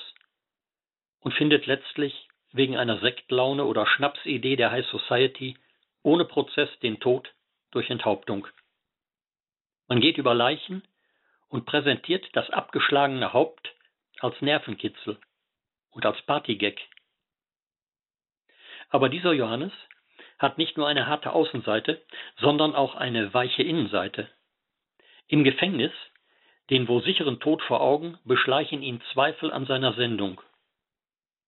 und 1.20 1.34
findet 1.36 1.68
letztlich 1.68 2.28
wegen 2.52 2.76
einer 2.76 3.00
Sektlaune 3.00 3.66
oder 3.66 3.86
Schnapsidee 3.86 4.56
der 4.56 4.72
High 4.72 4.88
Society 4.88 5.58
ohne 6.02 6.26
Prozess 6.26 6.70
den 6.80 7.00
Tod 7.00 7.32
durch 7.70 7.90
Enthauptung. 7.92 8.48
Man 9.88 10.02
geht 10.02 10.18
über 10.18 10.34
Leichen 10.34 10.84
und 11.52 11.66
präsentiert 11.66 12.26
das 12.34 12.50
abgeschlagene 12.50 13.34
Haupt 13.34 13.76
als 14.20 14.42
Nervenkitzel 14.42 15.20
und 15.92 16.06
als 16.06 16.22
Partygag. 16.24 16.80
Aber 18.90 19.10
dieser 19.10 19.34
Johannes 19.34 19.74
hat 20.40 20.58
nicht 20.58 20.78
nur 20.78 20.88
eine 20.88 21.08
harte 21.08 21.34
Außenseite, 21.34 22.02
sondern 22.40 22.74
auch 22.74 22.96
eine 22.96 23.34
weiche 23.34 23.64
Innenseite. 23.64 24.30
Im 25.28 25.44
Gefängnis, 25.44 25.92
den 26.70 26.88
wo 26.88 27.02
sicheren 27.02 27.40
Tod 27.42 27.62
vor 27.64 27.82
Augen, 27.82 28.18
beschleichen 28.24 28.82
ihn 28.82 29.02
Zweifel 29.12 29.52
an 29.52 29.66
seiner 29.66 29.94
Sendung. 29.94 30.42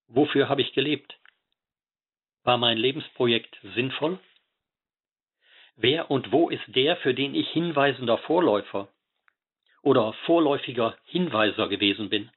Wofür 0.07 0.50
habe 0.50 0.62
ich 0.62 0.74
gelebt? 0.74 1.17
War 2.43 2.57
mein 2.57 2.77
Lebensprojekt 2.77 3.57
sinnvoll? 3.74 4.19
Wer 5.77 6.12
und 6.12 6.31
wo 6.33 6.50
ist 6.50 6.63
der, 6.67 6.98
für 6.98 7.13
den 7.13 7.36
ich 7.36 7.50
hinweisender 7.50 8.17
Vorläufer 8.17 8.89
oder 9.84 10.13
vorläufiger 10.25 10.98
Hinweiser 11.04 11.68
gewesen 11.68 12.10
bin? 12.10 12.32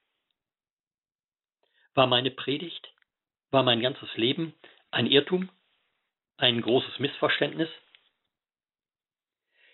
War 1.95 2.07
meine 2.07 2.31
Predigt, 2.31 2.93
war 3.50 3.62
mein 3.62 3.81
ganzes 3.81 4.15
Leben 4.17 4.53
ein 4.91 5.07
Irrtum, 5.07 5.49
ein 6.37 6.61
großes 6.61 6.99
Missverständnis? 6.99 7.71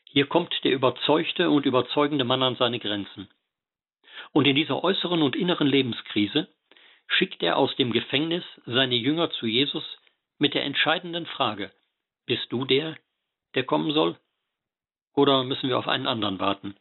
Hier 0.05 0.27
kommt 0.27 0.55
der 0.63 0.73
überzeugte 0.73 1.51
und 1.51 1.67
überzeugende 1.67 2.25
Mann 2.25 2.43
an 2.43 2.57
seine 2.57 2.79
Grenzen. 2.79 3.29
Und 4.33 4.47
in 4.47 4.55
dieser 4.55 4.85
äußeren 4.85 5.23
und 5.23 5.35
inneren 5.35 5.67
Lebenskrise 5.67 6.49
schickt 7.09 7.43
er 7.43 7.57
aus 7.57 7.75
dem 7.77 7.93
Gefängnis 7.93 8.45
seine 8.67 8.95
Jünger 8.95 9.31
zu 9.31 9.47
Jesus 9.47 9.85
mit 10.39 10.55
der 10.55 10.65
entscheidenden 10.65 11.27
Frage, 11.27 11.73
bist 12.27 12.53
du 12.53 12.65
der, 12.65 12.97
der 13.55 13.65
kommen 13.65 13.93
soll? 13.93 14.19
Oder 15.15 15.45
müssen 15.45 15.69
wir 15.69 15.79
auf 15.79 15.89
einen 15.89 16.07
anderen 16.07 16.39
warten? 16.39 16.77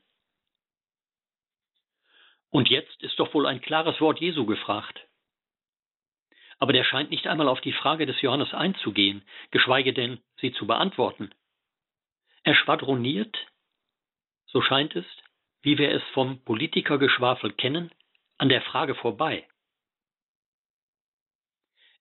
Und 2.51 2.69
jetzt 2.69 3.01
ist 3.01 3.17
doch 3.19 3.33
wohl 3.33 3.47
ein 3.47 3.61
klares 3.61 3.99
Wort 4.01 4.19
Jesu 4.19 4.45
gefragt. 4.45 5.07
Aber 6.59 6.73
der 6.73 6.83
scheint 6.83 7.09
nicht 7.09 7.25
einmal 7.25 7.47
auf 7.47 7.61
die 7.61 7.73
Frage 7.73 8.05
des 8.05 8.21
Johannes 8.21 8.53
einzugehen, 8.53 9.23
geschweige 9.49 9.93
denn 9.93 10.21
sie 10.39 10.51
zu 10.51 10.67
beantworten. 10.67 11.33
Er 12.43 12.53
schwadroniert, 12.53 13.35
so 14.45 14.61
scheint 14.61 14.95
es, 14.95 15.05
wie 15.61 15.77
wir 15.77 15.91
es 15.91 16.03
vom 16.13 16.43
Politikergeschwafel 16.43 17.53
kennen, 17.53 17.91
an 18.37 18.49
der 18.49 18.61
Frage 18.61 18.95
vorbei. 18.95 19.47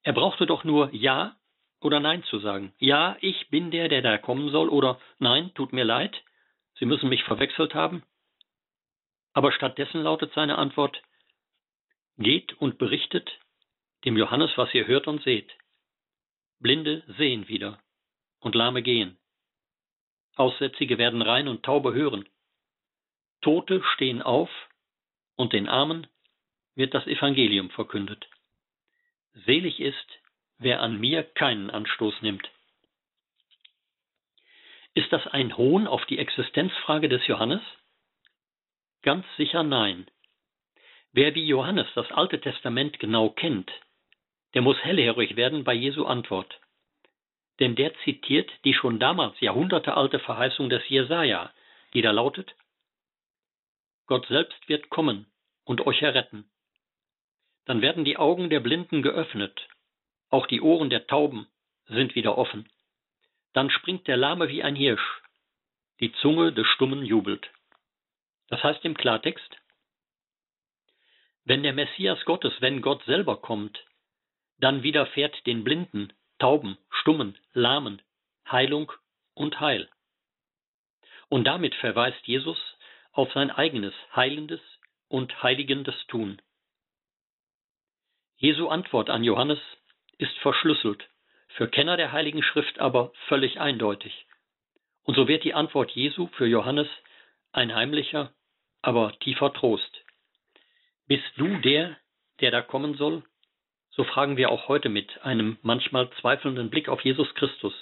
Er 0.03 0.13
brauchte 0.13 0.47
doch 0.47 0.65
nur 0.65 0.93
Ja 0.93 1.37
oder 1.81 2.01
Nein 2.01 2.25
zu 2.25 2.39
sagen. 2.39 2.75
Ja, 2.79 3.17
ich 3.21 3.49
bin 3.51 3.71
der, 3.71 3.89
der 3.89 4.03
da 4.03 4.19
kommen 4.19 4.51
soll, 4.51 4.69
oder 4.69 5.01
Nein, 5.19 5.53
tut 5.55 5.73
mir 5.73 5.85
leid, 5.85 6.23
Sie 6.75 6.87
müssen 6.87 7.11
mich 7.11 7.23
verwechselt 7.25 7.75
haben. 7.75 8.03
Aber 9.33 9.53
stattdessen 9.53 10.03
lautet 10.03 10.33
seine 10.35 10.59
Antwort, 10.59 11.01
Geht 12.19 12.53
und 12.55 12.79
berichtet 12.79 13.31
dem 14.05 14.17
Johannes, 14.17 14.51
was 14.57 14.75
ihr 14.75 14.87
hört 14.87 15.07
und 15.07 15.23
seht. 15.23 15.51
Blinde 16.59 17.03
sehen 17.17 17.49
wieder 17.49 17.79
und 18.41 18.55
Lahme 18.55 18.83
gehen. 18.83 19.19
Aussätzige 20.37 20.99
werden 20.99 21.23
rein 21.23 21.49
und 21.49 21.63
Taube 21.65 21.95
hören. 21.95 22.29
Tote 23.41 23.83
stehen 23.95 24.23
auf 24.23 24.51
und 25.37 25.53
den 25.53 25.69
Armen 25.69 26.07
wird 26.75 26.95
das 26.95 27.07
Evangelium 27.07 27.71
verkündet. 27.71 28.29
Selig 29.33 29.81
ist, 29.81 30.19
wer 30.59 30.81
an 30.83 31.01
mir 31.01 31.23
keinen 31.23 31.71
Anstoß 31.71 32.21
nimmt. 32.23 32.51
Ist 34.95 35.13
das 35.13 35.27
ein 35.27 35.57
Hohn 35.57 35.87
auf 35.87 36.05
die 36.07 36.19
Existenzfrage 36.19 37.09
des 37.09 37.27
Johannes? 37.27 37.63
Ganz 39.03 39.25
sicher 39.37 39.63
nein. 39.63 40.07
Wer 41.13 41.35
wie 41.35 41.47
Johannes 41.47 41.87
das 41.95 42.11
Alte 42.13 42.41
Testament 42.41 42.99
genau 42.99 43.31
kennt, 43.31 43.71
der 44.55 44.63
muss 44.63 44.79
hellhörig 44.79 45.37
werden 45.37 45.65
bei 45.65 45.75
Jesu 45.75 46.05
Antwort. 46.05 46.61
Denn 47.61 47.77
der 47.77 47.95
zitiert 48.05 48.51
die 48.65 48.75
schon 48.75 48.99
damals 48.99 49.39
jahrhundertealte 49.41 50.19
Verheißung 50.19 50.69
des 50.69 50.87
Jesaja, 50.89 51.53
die 51.95 52.03
da 52.03 52.11
lautet: 52.11 52.55
Gott 54.07 54.27
selbst 54.27 54.69
wird 54.69 54.91
kommen 54.91 55.27
und 55.65 55.87
euch 55.87 56.03
erretten. 56.03 56.51
Dann 57.65 57.81
werden 57.83 58.05
die 58.05 58.17
Augen 58.17 58.51
der 58.51 58.61
Blinden 58.61 59.03
geöffnet, 59.03 59.69
auch 60.29 60.47
die 60.47 60.61
Ohren 60.61 60.91
der 60.91 61.07
Tauben 61.07 61.47
sind 61.87 62.15
wieder 62.15 62.37
offen. 62.37 62.69
Dann 63.53 63.71
springt 63.71 64.07
der 64.09 64.17
Lahme 64.17 64.49
wie 64.49 64.63
ein 64.63 64.77
Hirsch, 64.77 65.23
die 66.01 66.13
Zunge 66.13 66.53
des 66.53 66.67
Stummen 66.67 67.05
jubelt. 67.05 67.51
Das 68.51 68.63
heißt 68.63 68.85
im 68.85 68.97
Klartext, 68.97 69.57
wenn 71.45 71.63
der 71.63 71.73
Messias 71.73 72.25
Gottes, 72.25 72.53
wenn 72.61 72.83
Gott 72.83 73.03
selber 73.05 73.41
kommt, 73.41 73.83
dann 74.59 74.83
widerfährt 74.83 75.47
den 75.47 75.65
Blinden, 75.65 76.13
Tauben, 76.39 76.77
Stummen, 76.91 77.39
Lahmen 77.55 78.03
Heilung 78.51 78.93
und 79.35 79.61
Heil. 79.61 79.89
Und 81.29 81.45
damit 81.45 81.75
verweist 81.77 82.27
Jesus 82.27 82.59
auf 83.13 83.33
sein 83.33 83.51
eigenes 83.51 83.95
heilendes 84.15 84.61
und 85.09 85.43
heiligendes 85.43 85.95
Tun. 86.09 86.41
Jesu 88.37 88.69
Antwort 88.69 89.11
an 89.11 89.23
Johannes 89.23 89.61
ist 90.19 90.37
verschlüsselt, 90.39 91.09
für 91.49 91.69
Kenner 91.69 91.97
der 91.97 92.13
Heiligen 92.13 92.43
Schrift 92.43 92.79
aber 92.79 93.13
völlig 93.29 93.61
eindeutig. 93.61 94.27
Und 95.03 95.15
so 95.15 95.29
wird 95.29 95.45
die 95.45 95.55
Antwort 95.55 95.91
Jesu 95.91 96.29
für 96.29 96.47
Johannes 96.47 96.89
ein 97.53 97.75
heimlicher, 97.75 98.33
aber 98.83 99.19
tiefer 99.21 99.53
Trost. 99.53 100.05
Bist 101.07 101.25
du 101.37 101.59
der, 101.59 101.97
der 102.41 102.51
da 102.51 102.63
kommen 102.63 102.95
soll? 102.95 103.23
So 103.91 104.05
fragen 104.05 104.37
wir 104.37 104.51
auch 104.51 104.69
heute 104.69 104.89
mit 104.89 105.23
einem 105.23 105.59
manchmal 105.63 106.11
zweifelnden 106.21 106.71
Blick 106.71 106.89
auf 106.89 107.01
Jesus 107.03 107.35
Christus. 107.35 107.75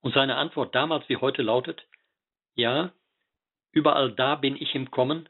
Und 0.00 0.14
seine 0.14 0.36
Antwort 0.36 0.74
damals 0.74 1.08
wie 1.08 1.16
heute 1.16 1.42
lautet, 1.42 1.84
ja, 2.54 2.92
überall 3.72 4.12
da 4.12 4.36
bin 4.36 4.56
ich 4.56 4.74
im 4.74 4.90
Kommen, 4.90 5.28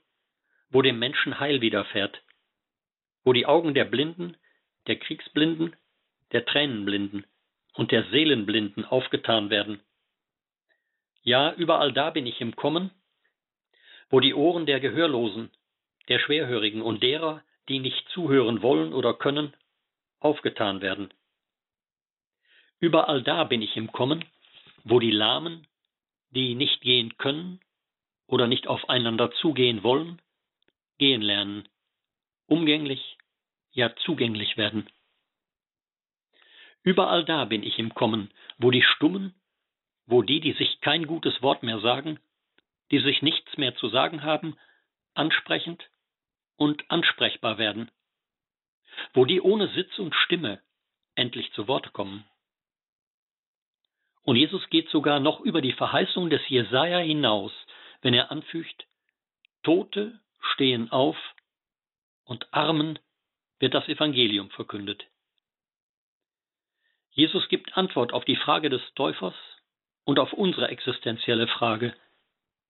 wo 0.70 0.82
dem 0.82 0.98
Menschen 0.98 1.40
Heil 1.40 1.60
widerfährt, 1.60 2.22
wo 3.24 3.32
die 3.32 3.46
Augen 3.46 3.74
der 3.74 3.86
Blinden, 3.86 4.36
der 4.86 4.96
Kriegsblinden, 4.96 5.74
der 6.32 6.44
Tränenblinden 6.44 7.26
und 7.74 7.90
der 7.92 8.04
Seelenblinden 8.10 8.84
aufgetan 8.84 9.50
werden. 9.50 9.80
Ja, 11.22 11.52
überall 11.54 11.92
da 11.92 12.10
bin 12.10 12.26
ich 12.26 12.40
im 12.40 12.54
Kommen, 12.54 12.90
wo 14.10 14.20
die 14.20 14.34
Ohren 14.34 14.66
der 14.66 14.80
Gehörlosen, 14.80 15.50
der 16.08 16.18
Schwerhörigen 16.18 16.82
und 16.82 17.02
derer, 17.02 17.42
die 17.68 17.80
nicht 17.80 18.08
zuhören 18.10 18.62
wollen 18.62 18.92
oder 18.92 19.14
können, 19.14 19.54
aufgetan 20.20 20.80
werden. 20.80 21.12
Überall 22.78 23.22
da 23.22 23.44
bin 23.44 23.62
ich 23.62 23.76
im 23.76 23.90
Kommen, 23.90 24.24
wo 24.84 25.00
die 25.00 25.10
Lahmen, 25.10 25.66
die 26.30 26.54
nicht 26.54 26.80
gehen 26.80 27.16
können 27.16 27.60
oder 28.26 28.46
nicht 28.46 28.66
aufeinander 28.66 29.30
zugehen 29.32 29.82
wollen, 29.82 30.20
gehen 30.98 31.22
lernen, 31.22 31.68
umgänglich, 32.46 33.16
ja 33.72 33.94
zugänglich 33.96 34.56
werden. 34.56 34.88
Überall 36.82 37.24
da 37.24 37.44
bin 37.46 37.62
ich 37.62 37.78
im 37.78 37.94
Kommen, 37.94 38.30
wo 38.58 38.70
die 38.70 38.82
Stummen, 38.82 39.34
wo 40.06 40.22
die, 40.22 40.40
die 40.40 40.52
sich 40.52 40.80
kein 40.80 41.06
gutes 41.06 41.42
Wort 41.42 41.62
mehr 41.62 41.80
sagen, 41.80 42.20
die 42.90 43.00
sich 43.00 43.22
nichts 43.22 43.56
mehr 43.56 43.74
zu 43.76 43.88
sagen 43.88 44.22
haben, 44.22 44.56
ansprechend 45.14 45.88
und 46.56 46.90
ansprechbar 46.90 47.58
werden, 47.58 47.90
wo 49.14 49.24
die 49.24 49.40
ohne 49.40 49.68
Sitz 49.68 49.98
und 49.98 50.14
Stimme 50.14 50.60
endlich 51.14 51.52
zu 51.52 51.68
Wort 51.68 51.92
kommen. 51.92 52.24
Und 54.22 54.36
Jesus 54.36 54.68
geht 54.70 54.88
sogar 54.88 55.20
noch 55.20 55.40
über 55.40 55.60
die 55.60 55.72
Verheißung 55.72 56.30
des 56.30 56.46
Jesaja 56.48 56.98
hinaus, 56.98 57.52
wenn 58.02 58.12
er 58.12 58.30
anfügt, 58.30 58.86
Tote 59.62 60.20
stehen 60.52 60.90
auf 60.90 61.16
und 62.24 62.52
Armen 62.52 62.98
wird 63.58 63.74
das 63.74 63.88
Evangelium 63.88 64.50
verkündet. 64.50 65.04
Jesus 67.10 67.48
gibt 67.48 67.76
Antwort 67.76 68.12
auf 68.12 68.24
die 68.24 68.36
Frage 68.36 68.68
des 68.68 68.82
Täufers 68.94 69.34
und 70.04 70.18
auf 70.18 70.32
unsere 70.32 70.68
existenzielle 70.68 71.46
Frage. 71.46 71.96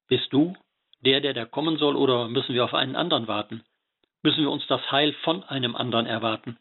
Bist 0.08 0.32
du 0.32 0.56
der, 1.00 1.20
der 1.20 1.34
da 1.34 1.44
kommen 1.44 1.78
soll, 1.78 1.96
oder 1.96 2.28
müssen 2.28 2.54
wir 2.54 2.64
auf 2.64 2.75
einen 2.75 2.96
anderen 2.96 3.28
warten? 3.28 3.64
Müssen 4.22 4.42
wir 4.42 4.50
uns 4.50 4.66
das 4.66 4.90
Heil 4.90 5.12
von 5.25 5.44
einem 5.44 5.76
anderen 5.76 6.06
erwarten? 6.06 6.58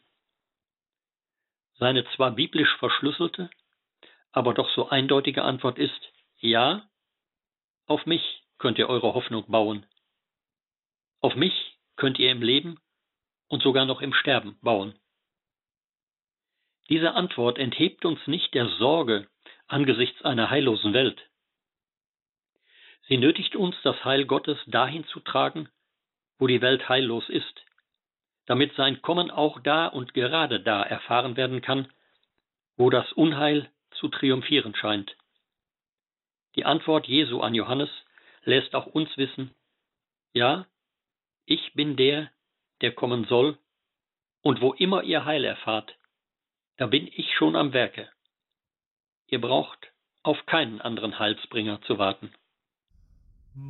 Seine 1.78 2.04
zwar 2.14 2.30
biblisch 2.30 2.74
verschlüsselte, 2.78 3.50
aber 4.32 4.54
doch 4.54 4.68
so 4.70 4.88
eindeutige 4.88 5.42
Antwort 5.42 5.78
ist 5.78 6.12
ja, 6.38 6.88
auf 7.86 8.06
mich 8.06 8.42
könnt 8.58 8.78
ihr 8.78 8.88
eure 8.88 9.14
Hoffnung 9.14 9.50
bauen. 9.50 9.86
Auf 11.20 11.34
mich 11.34 11.78
könnt 11.96 12.18
ihr 12.18 12.30
im 12.30 12.42
Leben 12.42 12.78
und 13.48 13.62
sogar 13.62 13.84
noch 13.84 14.00
im 14.00 14.12
Sterben 14.12 14.58
bauen. 14.60 14.98
Diese 16.88 17.14
Antwort 17.14 17.58
enthebt 17.58 18.04
uns 18.04 18.24
nicht 18.26 18.54
der 18.54 18.68
Sorge 18.78 19.28
angesichts 19.66 20.22
einer 20.22 20.50
heillosen 20.50 20.92
Welt. 20.92 21.20
Sie 23.08 23.18
nötigt 23.18 23.54
uns, 23.54 23.76
das 23.82 24.04
Heil 24.04 24.24
Gottes 24.26 24.58
dahin 24.66 25.06
zu 25.06 25.20
tragen, 25.20 25.68
wo 26.38 26.46
die 26.46 26.60
Welt 26.60 26.88
heillos 26.88 27.28
ist, 27.28 27.64
damit 28.46 28.74
sein 28.74 29.00
Kommen 29.02 29.30
auch 29.30 29.60
da 29.60 29.86
und 29.86 30.14
gerade 30.14 30.60
da 30.60 30.82
erfahren 30.82 31.36
werden 31.36 31.62
kann, 31.62 31.92
wo 32.76 32.90
das 32.90 33.12
Unheil 33.12 33.70
zu 33.92 34.08
triumphieren 34.08 34.74
scheint. 34.74 35.16
Die 36.56 36.64
Antwort 36.64 37.06
Jesu 37.06 37.40
an 37.40 37.54
Johannes 37.54 37.90
lässt 38.42 38.74
auch 38.74 38.86
uns 38.86 39.16
wissen, 39.16 39.54
ja, 40.32 40.66
ich 41.44 41.74
bin 41.74 41.96
der, 41.96 42.30
der 42.80 42.92
kommen 42.92 43.24
soll, 43.24 43.58
und 44.42 44.60
wo 44.60 44.72
immer 44.72 45.02
ihr 45.02 45.24
Heil 45.24 45.44
erfahrt, 45.44 45.96
da 46.76 46.86
bin 46.86 47.08
ich 47.08 47.34
schon 47.34 47.56
am 47.56 47.72
Werke. 47.72 48.10
Ihr 49.28 49.40
braucht 49.40 49.92
auf 50.22 50.44
keinen 50.46 50.80
anderen 50.80 51.18
Heilsbringer 51.18 51.80
zu 51.82 51.98
warten. 51.98 52.32
Sie 53.56 53.62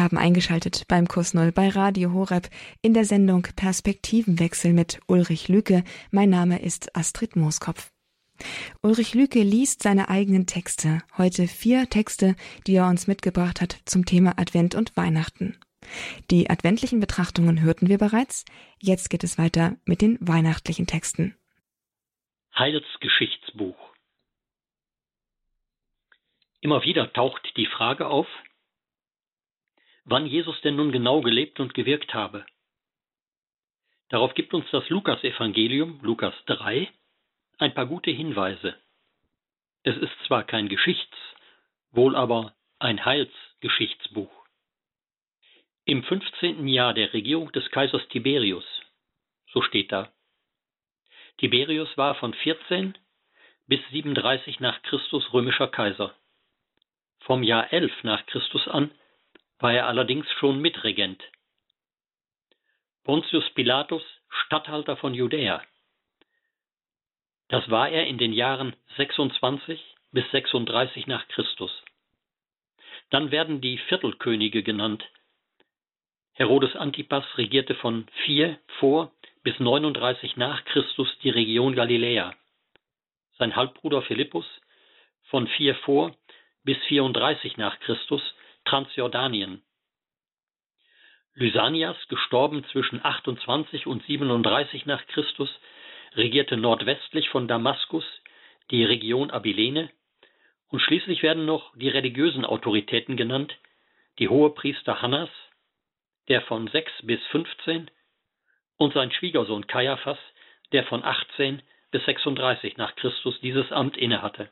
haben 0.00 0.18
eingeschaltet 0.18 0.84
beim 0.88 1.06
Kurs 1.06 1.34
Null 1.34 1.52
bei 1.52 1.68
Radio 1.68 2.12
Horeb 2.12 2.50
in 2.82 2.94
der 2.94 3.04
Sendung 3.04 3.46
Perspektivenwechsel 3.54 4.72
mit 4.72 4.98
Ulrich 5.06 5.46
Lüke. 5.48 5.84
Mein 6.10 6.30
Name 6.30 6.60
ist 6.60 6.96
Astrid 6.96 7.36
Mooskopf. 7.36 7.92
Ulrich 8.82 9.14
Lüke 9.14 9.42
liest 9.42 9.82
seine 9.82 10.08
eigenen 10.08 10.46
Texte, 10.46 11.02
heute 11.16 11.48
vier 11.48 11.88
Texte, 11.88 12.36
die 12.66 12.74
er 12.74 12.88
uns 12.88 13.06
mitgebracht 13.06 13.60
hat 13.60 13.78
zum 13.84 14.04
Thema 14.04 14.38
Advent 14.38 14.74
und 14.74 14.96
Weihnachten. 14.96 15.58
Die 16.30 16.50
adventlichen 16.50 17.00
Betrachtungen 17.00 17.62
hörten 17.62 17.88
wir 17.88 17.98
bereits, 17.98 18.44
jetzt 18.80 19.10
geht 19.10 19.24
es 19.24 19.38
weiter 19.38 19.76
mit 19.84 20.02
den 20.02 20.18
weihnachtlichen 20.20 20.86
Texten. 20.86 21.36
Heilsgeschichtsbuch 22.56 23.76
Immer 26.60 26.82
wieder 26.82 27.12
taucht 27.12 27.52
die 27.56 27.66
Frage 27.66 28.06
auf, 28.06 28.26
wann 30.04 30.26
Jesus 30.26 30.60
denn 30.62 30.76
nun 30.76 30.90
genau 30.90 31.20
gelebt 31.20 31.60
und 31.60 31.74
gewirkt 31.74 32.14
habe. 32.14 32.44
Darauf 34.08 34.34
gibt 34.34 34.54
uns 34.54 34.64
das 34.72 34.88
Lukas-Evangelium, 34.88 36.00
Lukas 36.02 36.34
3, 36.46 36.88
ein 37.58 37.74
paar 37.74 37.86
gute 37.86 38.10
Hinweise. 38.10 38.76
Es 39.82 39.96
ist 39.96 40.12
zwar 40.26 40.44
kein 40.44 40.68
Geschichts-, 40.68 41.36
wohl 41.90 42.14
aber 42.14 42.54
ein 42.78 43.04
Heilsgeschichtsbuch. 43.04 44.30
Im 45.84 46.04
15. 46.04 46.68
Jahr 46.68 46.94
der 46.94 47.12
Regierung 47.12 47.50
des 47.52 47.68
Kaisers 47.70 48.06
Tiberius, 48.08 48.64
so 49.52 49.62
steht 49.62 49.90
da. 49.90 50.12
Tiberius 51.38 51.96
war 51.96 52.14
von 52.14 52.34
14 52.34 52.96
bis 53.66 53.80
37 53.90 54.60
nach 54.60 54.80
Christus 54.82 55.32
römischer 55.32 55.68
Kaiser. 55.68 56.14
Vom 57.20 57.42
Jahr 57.42 57.72
11 57.72 58.04
nach 58.04 58.24
Christus 58.26 58.68
an 58.68 58.90
war 59.58 59.72
er 59.72 59.86
allerdings 59.86 60.30
schon 60.32 60.60
Mitregent. 60.60 61.22
Pontius 63.04 63.48
Pilatus, 63.54 64.02
Statthalter 64.28 64.96
von 64.96 65.14
Judäa. 65.14 65.62
Das 67.48 67.68
war 67.70 67.88
er 67.88 68.06
in 68.06 68.18
den 68.18 68.32
Jahren 68.32 68.76
26 68.96 69.80
bis 70.12 70.30
36 70.30 71.06
nach 71.06 71.26
Christus. 71.28 71.70
Dann 73.10 73.30
werden 73.30 73.60
die 73.60 73.78
Viertelkönige 73.78 74.62
genannt. 74.62 75.04
Herodes 76.34 76.76
Antipas 76.76 77.24
regierte 77.36 77.74
von 77.74 78.06
4 78.24 78.58
vor 78.78 79.12
bis 79.42 79.58
39 79.58 80.36
nach 80.36 80.64
Christus 80.66 81.08
die 81.22 81.30
Region 81.30 81.74
Galiläa. 81.74 82.34
Sein 83.38 83.56
Halbbruder 83.56 84.02
Philippus 84.02 84.46
von 85.30 85.46
4 85.46 85.74
vor 85.76 86.14
bis 86.64 86.76
34 86.88 87.56
nach 87.56 87.80
Christus 87.80 88.22
Transjordanien. 88.66 89.62
Lysanias, 91.34 91.96
gestorben 92.08 92.64
zwischen 92.72 93.02
28 93.02 93.86
und 93.86 94.04
37 94.04 94.86
nach 94.86 95.06
Christus, 95.06 95.48
regierte 96.18 96.56
nordwestlich 96.56 97.28
von 97.30 97.48
Damaskus 97.48 98.04
die 98.70 98.84
Region 98.84 99.30
Abilene 99.30 99.90
und 100.68 100.80
schließlich 100.80 101.22
werden 101.22 101.46
noch 101.46 101.74
die 101.76 101.88
religiösen 101.88 102.44
Autoritäten 102.44 103.16
genannt, 103.16 103.56
die 104.18 104.28
Hohepriester 104.28 105.00
Hannas, 105.00 105.30
der 106.28 106.42
von 106.42 106.68
6 106.68 106.92
bis 107.04 107.24
15 107.28 107.90
und 108.76 108.92
sein 108.92 109.10
Schwiegersohn 109.10 109.66
Kaiaphas, 109.66 110.18
der 110.72 110.84
von 110.84 111.02
18 111.02 111.62
bis 111.90 112.04
36 112.04 112.76
nach 112.76 112.94
Christus 112.96 113.40
dieses 113.40 113.72
Amt 113.72 113.96
innehatte. 113.96 114.50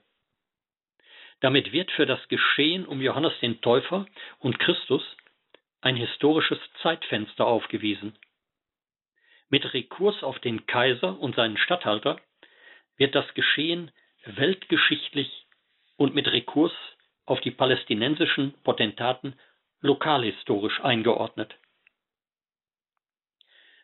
Damit 1.40 1.72
wird 1.72 1.90
für 1.90 2.06
das 2.06 2.26
Geschehen 2.28 2.86
um 2.86 3.02
Johannes 3.02 3.38
den 3.40 3.60
Täufer 3.60 4.06
und 4.38 4.58
Christus 4.58 5.02
ein 5.82 5.96
historisches 5.96 6.58
Zeitfenster 6.80 7.46
aufgewiesen. 7.46 8.16
Mit 9.48 9.72
Rekurs 9.72 10.22
auf 10.22 10.38
den 10.40 10.66
Kaiser 10.66 11.18
und 11.18 11.36
seinen 11.36 11.56
Statthalter 11.56 12.20
wird 12.96 13.14
das 13.14 13.32
Geschehen 13.34 13.92
weltgeschichtlich 14.24 15.46
und 15.96 16.14
mit 16.14 16.26
Rekurs 16.26 16.72
auf 17.26 17.40
die 17.40 17.52
palästinensischen 17.52 18.54
Potentaten 18.64 19.38
lokalhistorisch 19.80 20.80
eingeordnet. 20.80 21.54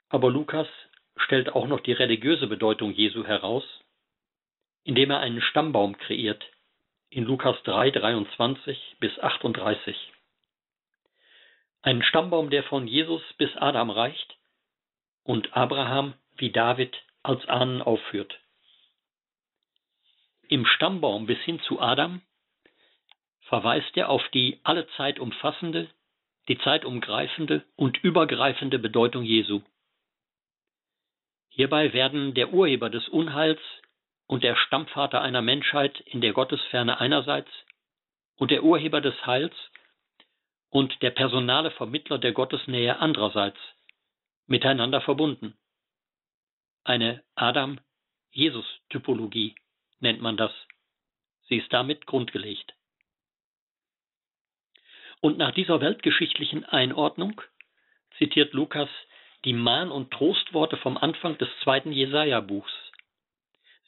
Aber 0.09 0.31
Lukas 0.31 0.69
stellt 1.17 1.51
auch 1.51 1.67
noch 1.67 1.81
die 1.81 1.93
religiöse 1.93 2.47
Bedeutung 2.47 2.93
Jesu 2.93 3.25
heraus, 3.25 3.65
indem 4.85 5.11
er 5.11 5.21
einen 5.21 5.41
Stammbaum 5.41 5.97
kreiert, 5.97 6.45
in 7.09 7.25
Lukas 7.25 7.57
3, 7.65 7.91
23 7.91 8.97
bis 8.99 9.17
38. 9.19 10.13
Ein 11.83 12.03
Stammbaum, 12.03 12.51
der 12.51 12.65
von 12.65 12.87
Jesus 12.87 13.23
bis 13.39 13.55
Adam 13.57 13.91
reicht 13.91 14.37
und 15.25 15.57
Abraham 15.57 16.15
wie 16.37 16.51
David 16.51 16.97
als 17.23 17.47
Ahnen 17.49 17.83
aufführt. 17.83 18.39
Im 20.49 20.67
Stammbaum 20.67 21.27
bis 21.27 21.39
hin 21.41 21.61
zu 21.61 21.81
Adam 21.81 22.21
verweist 23.43 23.97
er 23.97 24.09
auf 24.09 24.27
die 24.31 24.61
alle 24.65 24.87
Zeit 24.97 25.19
umfassende, 25.19 25.89
die 26.49 26.59
zeitumgreifende 26.59 27.65
und 27.77 28.03
übergreifende 28.03 28.79
Bedeutung 28.79 29.23
Jesu. 29.23 29.63
Hierbei 31.51 31.93
werden 31.93 32.35
der 32.35 32.53
Urheber 32.53 32.91
des 32.91 33.09
Unheils 33.09 33.61
und 34.27 34.43
der 34.43 34.57
Stammvater 34.57 35.21
einer 35.21 35.43
Menschheit 35.43 36.01
in 36.01 36.21
der 36.21 36.33
Gottesferne 36.33 36.99
einerseits 36.99 37.51
und 38.37 38.51
der 38.51 38.65
Urheber 38.65 39.01
des 39.01 39.27
Heils 39.27 39.55
und 40.71 41.03
der 41.03 41.11
personale 41.11 41.71
Vermittler 41.71 42.19
der 42.19 42.33
Gottesnähe 42.33 42.99
andererseits, 42.99 43.59
miteinander 44.47 45.01
verbunden. 45.01 45.57
Eine 46.85 47.25
Adam-Jesus-Typologie 47.35 49.57
nennt 50.01 50.21
man 50.21 50.37
das. 50.37 50.53
Sie 51.49 51.57
ist 51.59 51.73
damit 51.73 52.07
grundgelegt. 52.07 52.75
Und 55.21 55.39
nach 55.39 55.53
dieser 55.53 55.81
weltgeschichtlichen 55.81 56.65
Einordnung 56.65 57.41
zitiert 58.19 58.53
Lukas 58.53 58.89
die 59.45 59.53
Mahn- 59.53 59.91
und 59.91 60.13
Trostworte 60.13 60.77
vom 60.77 60.97
Anfang 60.97 61.39
des 61.39 61.49
zweiten 61.63 61.93
Jesaja-Buchs. 61.93 62.73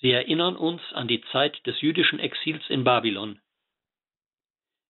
Sie 0.00 0.12
erinnern 0.12 0.56
uns 0.56 0.80
an 0.92 1.08
die 1.08 1.22
Zeit 1.32 1.64
des 1.66 1.80
jüdischen 1.80 2.18
Exils 2.18 2.62
in 2.68 2.84
Babylon. 2.84 3.40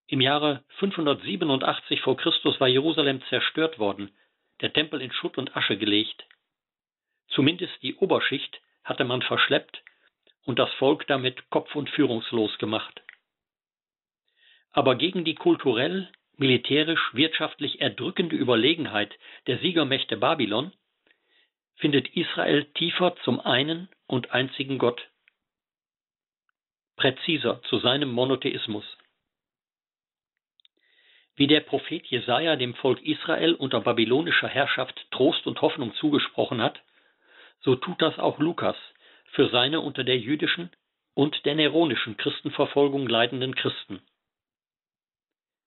Im 0.07 0.20
Jahre 0.20 0.64
587 0.79 2.00
vor 2.03 2.16
Christus 2.16 2.61
war 2.61 2.68
Jerusalem 2.68 3.22
zerstört 3.29 3.79
worden, 3.79 4.11
der 4.61 4.73
Tempel 4.73 5.01
in 5.01 5.12
Schutt 5.12 5.38
und 5.38 5.57
Asche 5.57 5.77
gelegt. 5.77 6.25
Zumindest 7.29 7.83
die 7.83 7.95
Oberschicht 7.97 8.61
hatte 8.85 9.05
man 9.05 9.23
verschleppt 9.23 9.83
und 10.45 10.59
das 10.59 10.73
Volk 10.75 11.07
damit 11.07 11.51
kopf- 11.51 11.75
und 11.75 11.90
führungslos 11.90 12.57
gemacht. 12.59 13.03
Aber 14.73 14.97
gegen 14.97 15.25
die 15.25 15.35
kulturell, 15.35 16.11
militärisch, 16.37 17.01
wirtschaftlich 17.12 17.81
erdrückende 17.81 18.37
Überlegenheit 18.37 19.17
der 19.47 19.59
Siegermächte 19.59 20.17
Babylon 20.17 20.73
findet 21.77 22.09
Israel 22.17 22.64
tiefer 22.75 23.17
zum 23.25 23.40
einen 23.40 23.88
und 24.07 24.33
einzigen 24.33 24.79
Gott, 24.79 25.09
präziser 26.97 27.62
zu 27.62 27.79
seinem 27.79 28.11
Monotheismus. 28.11 28.85
Wie 31.37 31.49
der 31.49 31.61
Prophet 31.61 32.07
Jesaja 32.07 32.55
dem 32.55 32.75
Volk 32.75 33.03
Israel 33.03 33.55
unter 33.55 33.81
babylonischer 33.81 34.49
Herrschaft 34.49 35.07
Trost 35.11 35.47
und 35.47 35.61
Hoffnung 35.62 35.94
zugesprochen 35.94 36.62
hat, 36.62 36.81
so 37.61 37.75
tut 37.75 38.01
das 38.01 38.18
auch 38.18 38.38
Lukas 38.38 38.77
für 39.33 39.49
seine 39.49 39.81
unter 39.81 40.05
der 40.05 40.18
jüdischen 40.18 40.70
und 41.14 41.44
der 41.44 41.57
neronischen 41.57 42.16
Christenverfolgung 42.16 43.09
leidenden 43.09 43.55
Christen. 43.57 44.01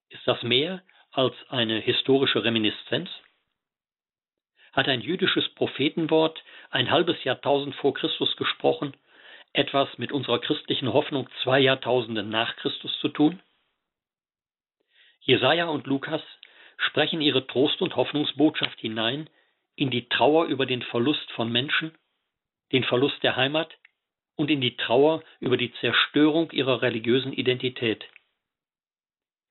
Ist 0.10 0.26
das 0.26 0.42
mehr 0.42 0.84
als 1.12 1.36
eine 1.50 1.80
historische 1.80 2.44
Reminiszenz? 2.46 3.10
Hat 4.72 4.88
ein 4.88 5.02
jüdisches 5.02 5.50
Prophetenwort 5.56 6.42
ein 6.70 6.92
halbes 6.92 7.22
Jahrtausend 7.26 7.76
vor 7.76 7.94
Christus 7.94 8.38
gesprochen, 8.38 8.96
etwas 9.52 9.98
mit 9.98 10.14
unserer 10.14 10.40
christlichen 10.40 10.94
Hoffnung 10.94 11.28
zwei 11.44 11.60
Jahrtausende 11.60 12.24
nach 12.24 12.56
Christus 12.58 12.98
zu 13.00 13.10
tun? 13.10 13.42
Jesaja 15.28 15.66
und 15.66 15.88
Lukas 15.88 16.22
sprechen 16.78 17.20
ihre 17.20 17.46
Trost- 17.46 17.82
und 17.82 17.98
Hoffnungsbotschaft 17.98 18.80
hinein 18.80 19.30
in 19.76 19.92
die 19.92 20.08
Trauer 20.08 20.46
über 20.46 20.66
den 20.66 20.82
Verlust 20.82 21.30
von 21.34 21.52
Menschen, 21.52 21.96
den 22.72 22.86
Verlust 22.86 23.22
der 23.24 23.36
Heimat 23.36 23.78
und 24.38 24.50
in 24.50 24.62
die 24.62 24.78
Trauer 24.78 25.22
über 25.42 25.58
die 25.58 25.74
Zerstörung 25.82 26.52
ihrer 26.52 26.82
religiösen 26.82 27.34
Identität. 27.34 28.06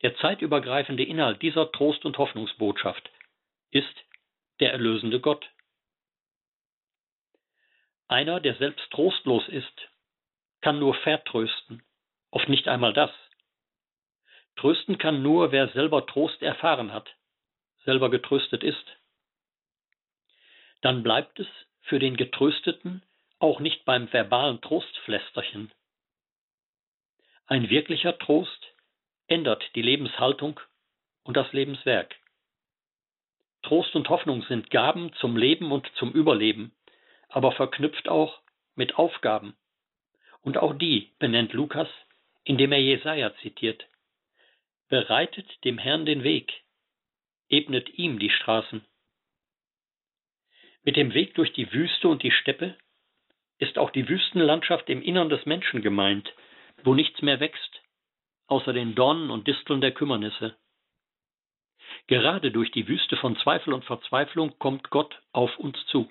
Der 0.00 0.16
zeitübergreifende 0.16 1.04
Inhalt 1.04 1.42
dieser 1.42 1.70
Trost- 1.72 2.06
und 2.06 2.16
Hoffnungsbotschaft 2.16 3.10
ist 3.70 3.94
der 4.60 4.72
erlösende 4.72 5.20
Gott. 5.20 5.46
Einer, 8.08 8.40
der 8.40 8.54
selbst 8.54 8.90
trostlos 8.92 9.46
ist, 9.48 9.88
kann 10.62 10.78
nur 10.78 10.94
vertrösten, 10.94 11.82
oft 12.30 12.48
nicht 12.48 12.66
einmal 12.66 12.94
das. 12.94 13.10
Trösten 14.56 14.98
kann 14.98 15.22
nur, 15.22 15.52
wer 15.52 15.68
selber 15.68 16.06
Trost 16.06 16.42
erfahren 16.42 16.92
hat, 16.92 17.14
selber 17.84 18.10
getröstet 18.10 18.62
ist. 18.62 18.84
Dann 20.80 21.02
bleibt 21.02 21.38
es 21.38 21.48
für 21.82 21.98
den 21.98 22.16
Getrösteten 22.16 23.02
auch 23.38 23.60
nicht 23.60 23.84
beim 23.84 24.12
verbalen 24.12 24.60
Trostflästerchen. 24.60 25.72
Ein 27.46 27.70
wirklicher 27.70 28.18
Trost 28.18 28.66
ändert 29.28 29.62
die 29.74 29.82
Lebenshaltung 29.82 30.58
und 31.22 31.36
das 31.36 31.52
Lebenswerk. 31.52 32.16
Trost 33.62 33.94
und 33.94 34.08
Hoffnung 34.08 34.42
sind 34.44 34.70
Gaben 34.70 35.12
zum 35.14 35.36
Leben 35.36 35.70
und 35.72 35.90
zum 35.96 36.12
Überleben, 36.12 36.74
aber 37.28 37.52
verknüpft 37.52 38.08
auch 38.08 38.40
mit 38.74 38.96
Aufgaben. 38.96 39.56
Und 40.42 40.56
auch 40.58 40.74
die 40.74 41.12
benennt 41.18 41.52
Lukas, 41.52 41.88
indem 42.44 42.72
er 42.72 42.80
Jesaja 42.80 43.34
zitiert. 43.42 43.84
Bereitet 44.88 45.64
dem 45.64 45.78
Herrn 45.78 46.06
den 46.06 46.22
Weg, 46.22 46.62
ebnet 47.48 47.88
ihm 47.98 48.20
die 48.20 48.30
Straßen. 48.30 48.86
Mit 50.84 50.96
dem 50.96 51.12
Weg 51.12 51.34
durch 51.34 51.52
die 51.52 51.72
Wüste 51.72 52.06
und 52.06 52.22
die 52.22 52.30
Steppe 52.30 52.78
ist 53.58 53.78
auch 53.78 53.90
die 53.90 54.08
Wüstenlandschaft 54.08 54.88
im 54.88 55.02
Innern 55.02 55.28
des 55.28 55.44
Menschen 55.44 55.82
gemeint, 55.82 56.32
wo 56.84 56.94
nichts 56.94 57.20
mehr 57.20 57.40
wächst, 57.40 57.82
außer 58.46 58.72
den 58.72 58.94
Dornen 58.94 59.30
und 59.30 59.48
Disteln 59.48 59.80
der 59.80 59.92
Kümmernisse. 59.92 60.56
Gerade 62.06 62.52
durch 62.52 62.70
die 62.70 62.86
Wüste 62.86 63.16
von 63.16 63.36
Zweifel 63.38 63.72
und 63.72 63.84
Verzweiflung 63.84 64.56
kommt 64.60 64.90
Gott 64.90 65.20
auf 65.32 65.58
uns 65.58 65.84
zu. 65.86 66.08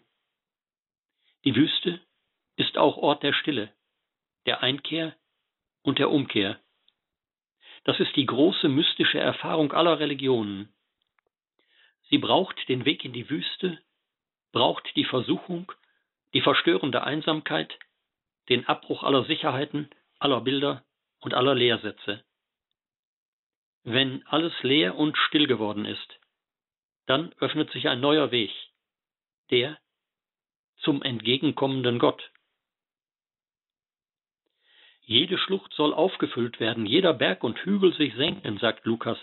Die 1.45 1.55
Wüste 1.55 2.01
ist 2.57 2.77
auch 2.77 2.97
Ort 2.97 3.23
der 3.23 3.33
Stille, 3.33 3.73
der 4.45 4.61
Einkehr 4.61 5.15
und 5.81 5.99
der 5.99 6.11
Umkehr. 6.11 6.59
Das 7.85 7.99
ist 7.99 8.15
die 8.15 8.25
große 8.25 8.67
mystische 8.67 9.19
Erfahrung 9.19 9.71
aller 9.71 9.99
Religionen. 9.99 10.73
Sie 12.09 12.17
braucht 12.17 12.67
den 12.67 12.83
Weg 12.83 13.05
in 13.05 13.13
die 13.13 13.29
Wüste, 13.29 13.79
braucht 14.51 14.95
die 14.95 15.05
Versuchung, 15.05 15.71
die 16.33 16.41
verstörende 16.41 17.03
Einsamkeit, 17.03 17.77
den 18.49 18.67
Abbruch 18.67 19.03
aller 19.03 19.23
Sicherheiten, 19.25 19.89
aller 20.19 20.41
Bilder 20.41 20.83
und 21.19 21.33
aller 21.33 21.55
Lehrsätze. 21.55 22.23
Wenn 23.83 24.25
alles 24.27 24.53
leer 24.63 24.95
und 24.95 25.15
still 25.17 25.45
geworden 25.45 25.85
ist, 25.85 26.19
dann 27.05 27.33
öffnet 27.39 27.71
sich 27.71 27.87
ein 27.87 27.99
neuer 27.99 28.31
Weg, 28.31 28.51
der 29.51 29.77
zum 30.77 31.03
entgegenkommenden 31.03 31.99
Gott. 31.99 32.31
Jede 35.05 35.37
Schlucht 35.37 35.71
soll 35.73 35.93
aufgefüllt 35.93 36.59
werden, 36.59 36.87
jeder 36.87 37.13
Berg 37.13 37.43
und 37.43 37.59
Hügel 37.59 37.93
sich 37.93 38.15
senken, 38.15 38.57
sagt 38.57 38.85
Lukas 38.85 39.19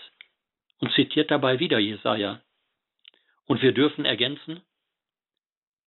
und 0.79 0.93
zitiert 0.93 1.29
dabei 1.29 1.59
wieder 1.59 1.77
Jesaja. 1.77 2.41
Und 3.45 3.61
wir 3.61 3.73
dürfen 3.73 4.05
ergänzen, 4.05 4.61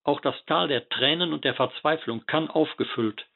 auch 0.04 0.20
das 0.20 0.36
Tal 0.44 0.68
der 0.68 0.88
Tränen 0.90 1.32
und 1.32 1.44
der 1.44 1.54
Verzweiflung 1.54 2.26
kann 2.26 2.48
aufgefüllt. 2.48 3.26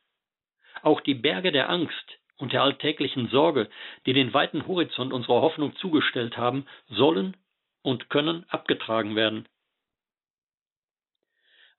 Auch 0.82 1.00
die 1.00 1.14
Berge 1.14 1.50
der 1.50 1.70
Angst 1.70 2.18
und 2.36 2.52
der 2.52 2.62
alltäglichen 2.62 3.28
Sorge, 3.28 3.68
die 4.04 4.12
den 4.12 4.32
weiten 4.34 4.66
Horizont 4.66 5.14
unserer 5.14 5.40
Hoffnung 5.40 5.74
zugestellt 5.76 6.36
haben, 6.36 6.66
sollen 6.88 7.36
und 7.82 8.10
können 8.10 8.44
abgetragen 8.50 9.16
werden. 9.16 9.48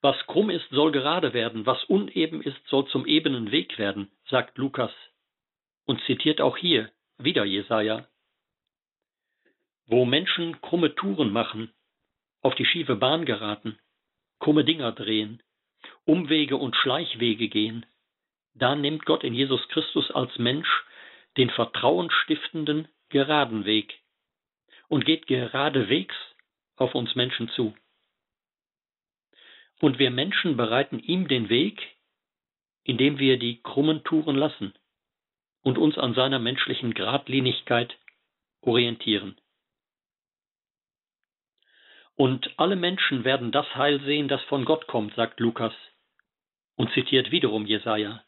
Was 0.01 0.17
krumm 0.25 0.49
ist, 0.49 0.67
soll 0.71 0.91
gerade 0.91 1.33
werden, 1.33 1.67
was 1.67 1.83
uneben 1.83 2.41
ist, 2.41 2.59
soll 2.67 2.87
zum 2.87 3.05
ebenen 3.05 3.51
Weg 3.51 3.77
werden, 3.77 4.11
sagt 4.31 4.57
Lukas 4.57 4.91
und 5.85 6.01
zitiert 6.05 6.41
auch 6.41 6.57
hier 6.57 6.89
wieder 7.17 7.45
Jesaja. 7.45 8.07
Wo 9.85 10.05
Menschen 10.05 10.59
krumme 10.61 10.95
Touren 10.95 11.31
machen, 11.31 11.71
auf 12.41 12.55
die 12.55 12.65
schiefe 12.65 12.95
Bahn 12.95 13.25
geraten, 13.25 13.77
krumme 14.39 14.63
Dinger 14.65 14.93
drehen, 14.93 15.43
Umwege 16.05 16.57
und 16.57 16.75
Schleichwege 16.75 17.49
gehen, 17.49 17.85
da 18.53 18.75
nimmt 18.75 19.05
Gott 19.05 19.23
in 19.23 19.33
Jesus 19.33 19.67
Christus 19.69 20.09
als 20.11 20.37
Mensch 20.39 20.69
den 21.37 21.49
vertrauensstiftenden, 21.49 22.87
geraden 23.09 23.65
Weg 23.65 23.99
und 24.87 25.05
geht 25.05 25.27
geradewegs 25.27 26.15
auf 26.77 26.95
uns 26.95 27.15
Menschen 27.15 27.49
zu. 27.49 27.75
Und 29.79 29.99
wir 29.99 30.11
Menschen 30.11 30.57
bereiten 30.57 30.99
ihm 30.99 31.27
den 31.27 31.49
Weg, 31.49 31.81
indem 32.83 33.19
wir 33.19 33.37
die 33.37 33.61
krummen 33.61 34.03
Touren 34.03 34.35
lassen 34.35 34.73
und 35.61 35.77
uns 35.77 35.97
an 35.97 36.13
seiner 36.13 36.39
menschlichen 36.39 36.93
Gradlinigkeit 36.93 37.95
orientieren. 38.61 39.39
Und 42.15 42.51
alle 42.57 42.75
Menschen 42.75 43.23
werden 43.23 43.51
das 43.51 43.75
Heil 43.75 44.01
sehen, 44.01 44.27
das 44.27 44.41
von 44.43 44.65
Gott 44.65 44.87
kommt, 44.87 45.15
sagt 45.15 45.39
Lukas 45.39 45.73
und 46.75 46.91
zitiert 46.93 47.31
wiederum 47.31 47.65
Jesaja. 47.65 48.23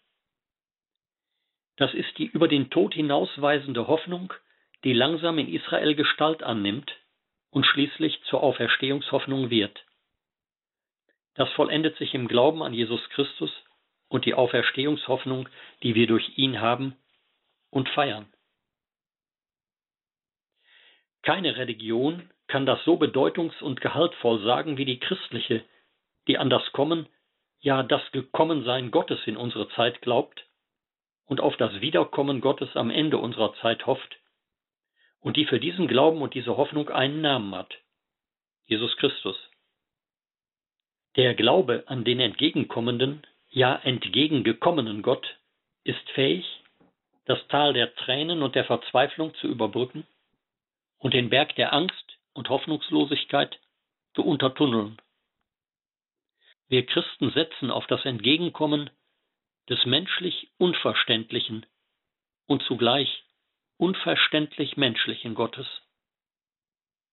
Das 1.76 1.94
ist 1.94 2.18
die 2.18 2.26
über 2.26 2.48
den 2.48 2.70
Tod 2.70 2.94
hinausweisende 2.94 3.88
Hoffnung, 3.88 4.34
die 4.84 4.94
langsam 4.94 5.40
in 5.40 5.52
Israel 5.52 5.96
Gestalt 5.96 6.44
annimmt 6.44 6.92
und 7.50 7.66
schließlich 7.66 8.22
zur 8.24 8.44
Auferstehungshoffnung 8.44 9.50
wird. 9.50 9.84
Das 11.36 11.52
vollendet 11.54 11.98
sich 11.98 12.14
im 12.14 12.28
Glauben 12.28 12.62
an 12.62 12.74
Jesus 12.74 13.02
Christus 13.10 13.52
und 14.14 14.26
die 14.26 14.36
Auferstehungshoffnung, 14.36 15.50
die 15.82 15.96
wir 15.96 16.06
durch 16.06 16.38
ihn 16.38 16.62
haben 16.62 16.96
und 17.72 17.90
feiern. 17.90 18.32
Keine 21.24 21.58
Religion 21.58 22.30
kann 22.46 22.68
das 22.68 22.84
so 22.86 22.98
bedeutungs- 22.98 23.60
und 23.64 23.82
gehaltvoll 23.82 24.44
sagen 24.44 24.78
wie 24.78 24.86
die 24.86 25.00
christliche, 25.00 25.66
die 26.28 26.38
an 26.38 26.52
das 26.52 26.62
Kommen, 26.74 27.08
ja 27.60 27.82
das 27.82 28.04
Gekommensein 28.12 28.92
Gottes 28.92 29.20
in 29.26 29.36
unsere 29.36 29.68
Zeit 29.70 30.00
glaubt 30.04 30.46
und 31.26 31.42
auf 31.42 31.58
das 31.58 31.82
Wiederkommen 31.82 32.40
Gottes 32.40 32.76
am 32.76 32.92
Ende 32.92 33.18
unserer 33.18 33.56
Zeit 33.62 33.88
hofft 33.88 34.20
und 35.22 35.38
die 35.38 35.46
für 35.46 35.60
diesen 35.60 35.88
Glauben 35.88 36.22
und 36.22 36.36
diese 36.36 36.56
Hoffnung 36.56 36.90
einen 36.90 37.22
Namen 37.22 37.56
hat, 37.56 37.74
Jesus 38.66 38.96
Christus. 38.98 39.38
Der 41.16 41.34
Glaube 41.34 41.84
an 41.88 42.04
den 42.04 42.20
entgegenkommenden, 42.20 43.26
ja 43.54 43.76
entgegengekommenen 43.76 45.02
Gott 45.02 45.26
ist 45.84 46.10
fähig, 46.12 46.46
das 47.26 47.40
Tal 47.48 47.74
der 47.74 47.96
Tränen 47.96 48.42
und 48.42 48.56
der 48.56 48.66
Verzweiflung 48.66 49.34
zu 49.36 49.48
überbrücken 49.48 50.06
und 50.98 51.14
den 51.14 51.30
Berg 51.30 51.56
der 51.56 51.72
Angst 51.72 52.18
und 52.34 52.50
Hoffnungslosigkeit 52.50 53.60
zu 54.16 54.24
untertunneln. 54.24 54.98
Wir 56.68 56.86
Christen 56.86 57.32
setzen 57.32 57.70
auf 57.72 57.86
das 57.88 58.04
Entgegenkommen 58.06 58.90
des 59.70 59.86
menschlich 59.86 60.50
Unverständlichen 60.58 61.66
und 62.48 62.64
zugleich 62.64 63.24
unverständlich 63.78 64.78
menschlichen 64.78 65.36
Gottes. 65.36 65.68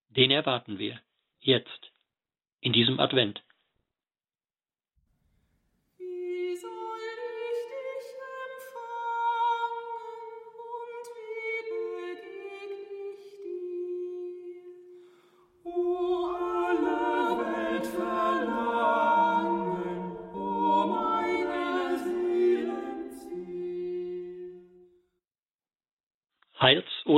Den 0.08 0.30
erwarten 0.30 0.78
wir 0.78 1.00
jetzt 1.40 1.92
in 2.60 2.72
diesem 2.72 2.98
Advent. 2.98 3.42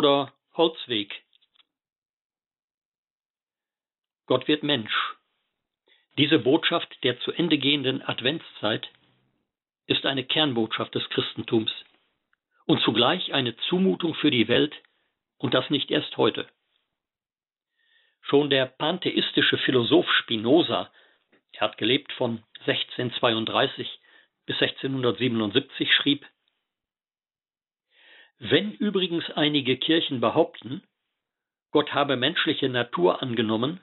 Oder 0.02 0.32
Holzweg. 0.54 1.22
Gott 4.26 4.48
wird 4.48 4.64
Mensch. 4.64 4.92
Diese 6.18 6.40
Botschaft 6.40 6.92
der 7.04 7.20
zu 7.20 7.30
Ende 7.30 7.56
gehenden 7.56 8.02
Adventszeit 8.02 8.90
ist 9.86 10.04
eine 10.04 10.24
Kernbotschaft 10.24 10.92
des 10.96 11.08
Christentums 11.10 11.70
und 12.66 12.82
zugleich 12.82 13.32
eine 13.32 13.56
Zumutung 13.68 14.14
für 14.14 14.32
die 14.32 14.48
Welt 14.48 14.74
und 15.38 15.54
das 15.54 15.70
nicht 15.70 15.92
erst 15.92 16.16
heute. 16.16 16.48
Schon 18.22 18.50
der 18.50 18.66
pantheistische 18.66 19.58
Philosoph 19.58 20.10
Spinoza, 20.14 20.90
er 21.52 21.60
hat 21.60 21.78
gelebt 21.78 22.12
von 22.14 22.42
1632 22.66 24.00
bis 24.46 24.60
1677, 24.60 25.94
schrieb, 25.94 26.26
wenn 28.44 28.72
übrigens 28.72 29.30
einige 29.30 29.76
Kirchen 29.76 30.20
behaupten, 30.20 30.82
Gott 31.70 31.94
habe 31.94 32.16
menschliche 32.16 32.68
Natur 32.68 33.22
angenommen, 33.22 33.80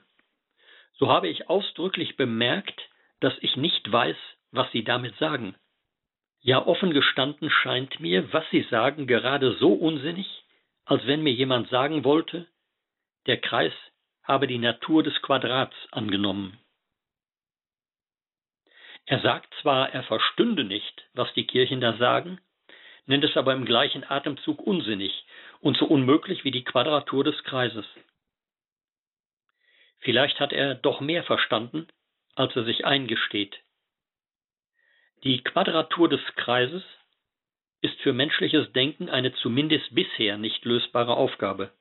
so 0.98 1.08
habe 1.08 1.28
ich 1.28 1.48
ausdrücklich 1.48 2.16
bemerkt, 2.16 2.78
dass 3.20 3.32
ich 3.40 3.56
nicht 3.56 3.90
weiß, 3.90 4.16
was 4.50 4.70
sie 4.72 4.84
damit 4.84 5.16
sagen. 5.16 5.56
Ja, 6.42 6.66
offen 6.66 6.92
gestanden 6.92 7.48
scheint 7.48 8.00
mir, 8.00 8.34
was 8.34 8.44
sie 8.50 8.60
sagen, 8.70 9.06
gerade 9.06 9.56
so 9.56 9.72
unsinnig, 9.72 10.44
als 10.84 11.06
wenn 11.06 11.22
mir 11.22 11.32
jemand 11.32 11.70
sagen 11.70 12.04
wollte, 12.04 12.46
der 13.26 13.40
Kreis 13.40 13.72
habe 14.24 14.46
die 14.46 14.58
Natur 14.58 15.02
des 15.02 15.22
Quadrats 15.22 15.76
angenommen. 15.90 16.58
Er 19.06 19.20
sagt 19.22 19.54
zwar, 19.62 19.90
er 19.90 20.02
verstünde 20.02 20.64
nicht, 20.64 21.08
was 21.14 21.32
die 21.32 21.46
Kirchen 21.46 21.80
da 21.80 21.96
sagen, 21.96 22.40
nennt 23.10 23.24
es 23.24 23.36
aber 23.36 23.52
im 23.54 23.64
gleichen 23.64 24.08
Atemzug 24.08 24.62
unsinnig 24.62 25.26
und 25.58 25.76
so 25.76 25.84
unmöglich 25.84 26.44
wie 26.44 26.52
die 26.52 26.62
Quadratur 26.62 27.24
des 27.24 27.42
Kreises. 27.42 27.84
Vielleicht 29.98 30.38
hat 30.38 30.52
er 30.52 30.76
doch 30.76 31.00
mehr 31.00 31.24
verstanden, 31.24 31.88
als 32.36 32.54
er 32.54 32.62
sich 32.62 32.86
eingesteht. 32.86 33.58
Die 35.24 35.42
Quadratur 35.42 36.08
des 36.08 36.20
Kreises 36.36 36.84
ist 37.82 38.00
für 38.00 38.12
menschliches 38.12 38.72
Denken 38.72 39.10
eine 39.10 39.34
zumindest 39.34 39.92
bisher 39.92 40.38
nicht 40.38 40.64
lösbare 40.64 41.16
Aufgabe. 41.16 41.72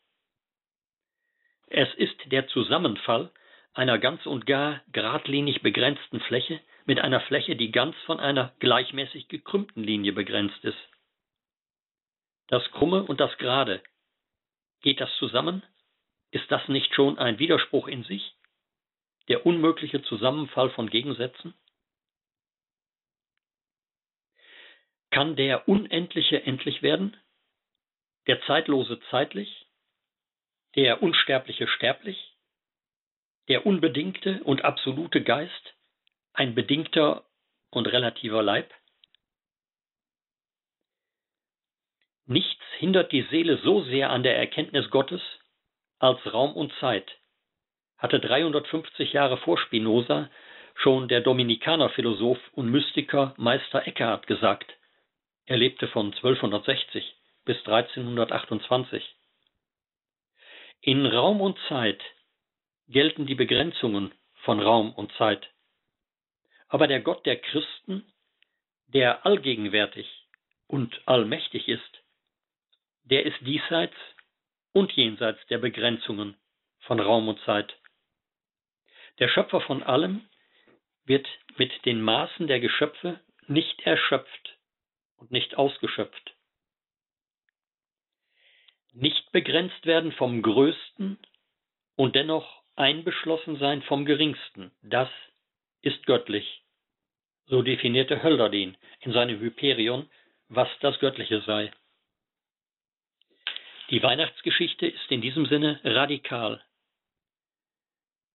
Es 1.68 1.94
ist 1.94 2.18
der 2.26 2.48
Zusammenfall 2.48 3.30
einer 3.76 4.00
ganz 4.00 4.26
und 4.26 4.48
gar 4.48 4.82
geradlinig 4.92 5.62
begrenzten 5.62 6.22
Fläche 6.22 6.60
mit 6.86 7.00
einer 7.00 7.22
Fläche, 7.22 7.56
die 7.56 7.72
ganz 7.72 7.96
von 8.08 8.20
einer 8.20 8.52
gleichmäßig 8.58 9.28
gekrümmten 9.28 9.84
Linie 9.84 10.14
begrenzt 10.14 10.66
ist 10.66 10.90
das 12.50 12.64
Krumme 12.72 13.04
und 13.04 13.20
das 13.20 13.38
Gerade. 13.38 13.82
Geht 14.82 15.00
das 15.00 15.16
zusammen? 15.18 15.64
Ist 16.32 16.52
das 16.52 16.68
nicht 16.68 16.94
schon 16.94 17.18
ein 17.18 17.40
Widerspruch 17.40 17.88
in 17.88 18.04
sich? 18.04 18.36
Der 19.28 19.46
unmögliche 19.46 20.02
Zusammenfall 20.04 20.72
von 20.72 20.90
Gegensätzen? 20.90 21.54
Kann 25.12 25.36
der 25.36 25.68
Unendliche 25.68 26.44
endlich 26.44 26.82
werden? 26.82 27.18
Der 28.28 28.42
Zeitlose 28.44 29.00
zeitlich? 29.12 29.68
Der 30.76 31.02
Unsterbliche 31.02 31.68
sterblich? 31.68 32.36
Der 33.48 33.66
unbedingte 33.66 34.44
und 34.44 34.64
absolute 34.64 35.24
Geist 35.24 35.76
ein 36.34 36.56
bedingter 36.56 37.26
und 37.72 37.88
relativer 37.88 38.42
Leib? 38.44 38.72
Nichts 42.30 42.64
hindert 42.78 43.12
die 43.12 43.24
Seele 43.24 43.58
so 43.58 43.82
sehr 43.82 44.12
an 44.12 44.22
der 44.22 44.38
Erkenntnis 44.38 44.92
Gottes 44.92 45.22
als 45.98 46.20
Raum 46.32 46.54
und 46.54 46.72
Zeit, 46.80 47.12
hatte 47.98 48.20
350 48.20 49.14
Jahre 49.14 49.38
vor 49.38 49.58
Spinoza 49.58 50.30
schon 50.76 51.08
der 51.08 51.22
Dominikanerphilosoph 51.22 52.38
und 52.54 52.70
Mystiker 52.70 53.34
Meister 53.38 53.88
Eckhart 53.88 54.28
gesagt. 54.28 54.72
Er 55.48 55.58
lebte 55.58 55.88
von 55.88 56.14
1260 56.14 57.16
bis 57.46 57.58
1328. 57.66 59.04
In 60.82 61.08
Raum 61.08 61.42
und 61.42 61.58
Zeit 61.68 62.04
gelten 62.90 63.26
die 63.26 63.34
Begrenzungen 63.34 64.14
von 64.44 64.60
Raum 64.60 64.94
und 64.94 65.12
Zeit. 65.14 65.50
Aber 66.68 66.86
der 66.86 67.00
Gott 67.00 67.26
der 67.26 67.38
Christen, 67.38 68.06
der 68.86 69.26
allgegenwärtig 69.26 70.28
und 70.68 71.02
allmächtig 71.08 71.68
ist, 71.68 71.99
der 73.10 73.26
ist 73.26 73.38
diesseits 73.42 73.96
und 74.72 74.92
jenseits 74.94 75.46
der 75.48 75.58
Begrenzungen 75.58 76.38
von 76.82 77.00
Raum 77.00 77.28
und 77.28 77.40
Zeit. 77.42 77.76
Der 79.20 79.28
Schöpfer 79.28 79.62
von 79.62 79.84
allem 79.84 80.28
wird 81.06 81.28
mit 81.58 81.86
den 81.86 82.02
Maßen 82.02 82.48
der 82.48 82.60
Geschöpfe 82.60 83.20
nicht 83.48 83.82
erschöpft 83.82 84.58
und 85.18 85.32
nicht 85.32 85.56
ausgeschöpft. 85.56 86.36
Nicht 88.94 89.32
begrenzt 89.32 89.86
werden 89.86 90.12
vom 90.14 90.42
Größten 90.42 91.20
und 91.96 92.16
dennoch 92.16 92.64
einbeschlossen 92.76 93.58
sein 93.58 93.82
vom 93.84 94.06
Geringsten, 94.06 94.72
das 94.82 95.10
ist 95.82 96.06
göttlich. 96.06 96.64
So 97.46 97.62
definierte 97.62 98.22
Hölderdin 98.24 98.78
in 99.02 99.12
seinem 99.12 99.40
Hyperion, 99.40 100.10
was 100.48 100.70
das 100.82 101.00
Göttliche 101.00 101.42
sei. 101.42 101.72
Die 103.90 104.04
Weihnachtsgeschichte 104.04 104.86
ist 104.86 105.12
in 105.12 105.22
diesem 105.22 105.48
Sinne 105.48 105.80
radikal. 105.84 106.64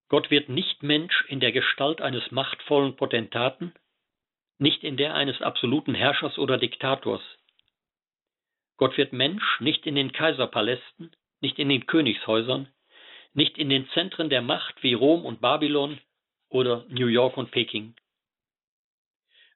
Gott 0.08 0.30
wird 0.30 0.48
nicht 0.48 0.82
Mensch 0.82 1.24
in 1.28 1.38
der 1.38 1.52
Gestalt 1.52 2.00
eines 2.00 2.30
machtvollen 2.32 2.96
Potentaten, 2.96 3.72
nicht 4.58 4.82
in 4.82 4.96
der 4.96 5.14
eines 5.14 5.40
absoluten 5.42 5.94
Herrschers 5.94 6.38
oder 6.38 6.58
Diktators. 6.58 7.22
Gott 8.76 8.96
wird 8.96 9.12
Mensch 9.12 9.60
nicht 9.60 9.86
in 9.86 9.94
den 9.94 10.10
Kaiserpalästen, 10.10 11.14
nicht 11.40 11.60
in 11.60 11.68
den 11.68 11.86
Königshäusern, 11.86 12.68
nicht 13.32 13.56
in 13.56 13.68
den 13.68 13.88
Zentren 13.90 14.30
der 14.30 14.42
Macht 14.42 14.82
wie 14.82 14.94
Rom 14.94 15.24
und 15.24 15.40
Babylon 15.40 16.00
oder 16.48 16.84
New 16.88 17.06
York 17.06 17.36
und 17.36 17.52
Peking. 17.52 17.94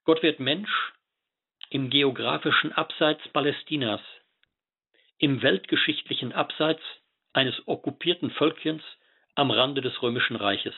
Gott 0.04 0.22
wird 0.22 0.38
Mensch 0.38 0.92
im 1.70 1.90
geografischen 1.90 2.72
Abseits 2.72 3.26
Palästinas, 3.28 4.00
im 5.18 5.42
weltgeschichtlichen 5.42 6.32
Abseits 6.32 6.82
eines 7.32 7.66
okkupierten 7.66 8.30
Völkchens 8.30 8.82
am 9.34 9.50
Rande 9.50 9.80
des 9.80 10.02
römischen 10.02 10.36
Reiches. 10.36 10.74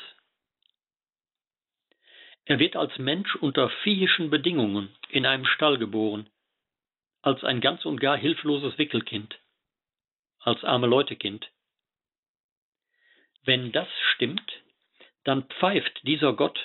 Er 2.45 2.59
wird 2.59 2.77
als 2.77 2.99
Mensch 2.99 3.37
unter 3.37 3.71
viehischen 3.83 4.31
Bedingungen 4.31 4.95
in 5.09 5.27
einem 5.27 5.45
Stall 5.45 5.79
geboren, 5.79 6.29
als 7.23 7.45
ein 7.45 7.61
ganz 7.61 7.85
und 7.85 8.01
gar 8.01 8.17
hilfloses 8.17 8.77
Wickelkind, 8.79 9.39
als 10.41 10.65
arme 10.65 10.87
Leutekind. 10.87 11.51
Wenn 13.45 13.73
das 13.73 13.89
stimmt, 14.15 14.51
dann 15.25 15.45
pfeift 15.45 16.01
dieser 16.07 16.33
Gott 16.33 16.59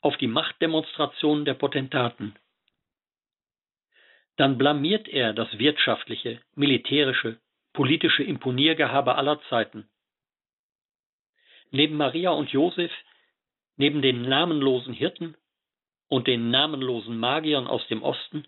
auf 0.00 0.16
die 0.16 0.28
Machtdemonstrationen 0.28 1.44
der 1.44 1.54
Potentaten. 1.54 2.36
Dann 4.38 4.56
blamiert 4.56 5.08
er 5.08 5.32
das 5.32 5.58
wirtschaftliche, 5.58 6.40
militärische, 6.54 7.40
politische 7.72 8.22
Imponiergehabe 8.22 9.16
aller 9.16 9.42
Zeiten. 9.48 9.88
Neben 11.72 11.96
Maria 11.96 12.30
und 12.30 12.48
Josef, 12.50 12.92
neben 13.76 14.00
den 14.00 14.22
namenlosen 14.22 14.94
Hirten 14.94 15.36
und 16.06 16.28
den 16.28 16.52
namenlosen 16.52 17.18
Magiern 17.18 17.66
aus 17.66 17.84
dem 17.88 18.04
Osten, 18.04 18.46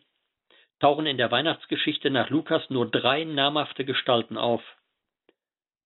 tauchen 0.79 1.07
in 1.07 1.17
der 1.17 1.33
Weihnachtsgeschichte 1.33 2.09
nach 2.09 2.31
Lukas 2.31 2.71
nur 2.71 2.89
drei 2.89 3.25
namhafte 3.25 3.85
Gestalten 3.85 4.39
auf. 4.39 4.63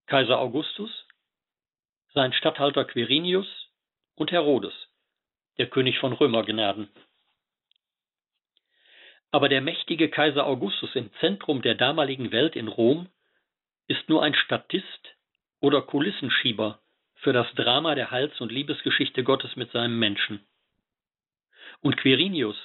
Kaiser 0.05 0.39
Augustus, 0.39 1.09
sein 2.13 2.35
Statthalter 2.35 2.85
Quirinius 2.85 3.49
und 4.17 4.33
Herodes, 4.33 4.75
der 5.57 5.69
König 5.71 5.99
von 5.99 6.13
Römergnaden. 6.13 6.91
Aber 9.35 9.49
der 9.49 9.63
mächtige 9.63 10.11
Kaiser 10.11 10.47
Augustus 10.47 10.95
im 10.95 11.11
Zentrum 11.19 11.61
der 11.61 11.75
damaligen 11.75 12.31
Welt 12.31 12.55
in 12.55 12.69
Rom 12.69 13.09
ist 13.89 14.09
nur 14.09 14.23
ein 14.23 14.33
Statist 14.33 15.17
oder 15.59 15.83
Kulissenschieber 15.83 16.79
für 17.17 17.33
das 17.33 17.53
Drama 17.57 17.97
der 17.97 18.13
Heils- 18.13 18.41
und 18.41 18.53
Liebesgeschichte 18.53 19.25
Gottes 19.25 19.57
mit 19.57 19.73
seinem 19.73 19.99
Menschen. 19.99 20.47
Und 21.81 21.97
Quirinius, 21.97 22.57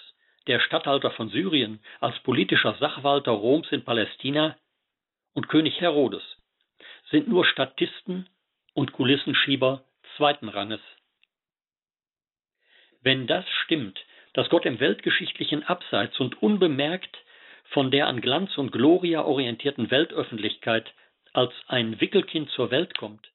der 0.46 0.60
Statthalter 0.60 1.10
von 1.10 1.30
Syrien, 1.30 1.84
als 2.02 2.20
politischer 2.20 2.76
Sachwalter 2.76 3.32
Roms 3.32 3.72
in 3.72 3.84
Palästina, 3.84 4.56
und 5.34 5.50
König 5.50 5.82
Herodes 5.82 6.22
sind 7.10 7.28
nur 7.28 7.46
Statisten 7.46 8.30
und 8.76 8.92
Kulissenschieber 8.92 9.86
zweiten 10.18 10.50
Ranges. 10.50 10.82
Wenn 13.02 13.26
das 13.26 13.50
stimmt, 13.64 14.00
dass 14.34 14.50
Gott 14.50 14.66
im 14.66 14.80
weltgeschichtlichen 14.80 15.64
Abseits 15.64 16.20
und 16.20 16.42
unbemerkt 16.42 17.18
von 17.70 17.92
der 17.92 18.08
an 18.08 18.22
Glanz 18.22 18.58
und 18.58 18.72
Gloria 18.72 19.24
orientierten 19.24 19.92
Weltöffentlichkeit 19.92 20.94
als 21.34 21.54
ein 21.68 22.02
Wickelkind 22.02 22.50
zur 22.52 22.72
Welt 22.72 22.98
kommt, 22.98 23.32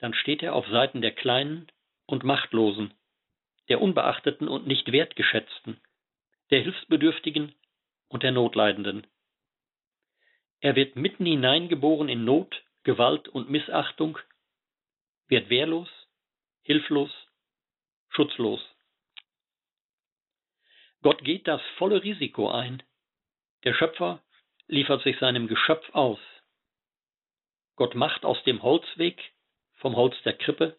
dann 0.00 0.14
steht 0.14 0.42
er 0.42 0.54
auf 0.54 0.66
Seiten 0.68 1.00
der 1.00 1.12
Kleinen 1.12 1.68
und 2.06 2.24
Machtlosen, 2.24 2.94
der 3.68 3.80
Unbeachteten 3.80 4.48
und 4.48 4.66
nicht 4.66 4.92
wertgeschätzten, 4.92 5.80
der 6.50 6.60
Hilfsbedürftigen 6.60 7.54
und 8.08 8.22
der 8.22 8.32
Notleidenden. 8.32 9.06
Er 10.60 10.76
wird 10.76 10.96
mitten 10.96 11.26
hineingeboren 11.26 12.08
in 12.08 12.24
Not, 12.24 12.62
Gewalt 12.84 13.28
und 13.28 13.50
Missachtung, 13.50 14.18
wird 15.28 15.48
wehrlos, 15.50 15.88
hilflos, 16.62 17.10
schutzlos. 18.10 18.73
Gott 21.04 21.22
geht 21.22 21.46
das 21.46 21.60
volle 21.76 22.02
Risiko 22.02 22.50
ein. 22.50 22.82
Der 23.64 23.74
Schöpfer 23.74 24.22
liefert 24.68 25.02
sich 25.02 25.18
seinem 25.18 25.48
Geschöpf 25.48 25.86
aus. 25.92 26.18
Gott 27.76 27.94
macht 27.94 28.24
aus 28.24 28.42
dem 28.44 28.62
Holzweg, 28.62 29.20
vom 29.74 29.96
Holz 29.96 30.14
der 30.22 30.32
Krippe 30.32 30.78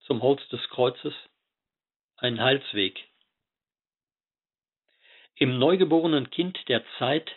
zum 0.00 0.20
Holz 0.20 0.46
des 0.50 0.60
Kreuzes, 0.68 1.14
einen 2.18 2.42
Heilsweg. 2.42 3.08
Im 5.34 5.58
neugeborenen 5.58 6.28
Kind 6.28 6.58
der 6.68 6.84
Zeit 6.98 7.34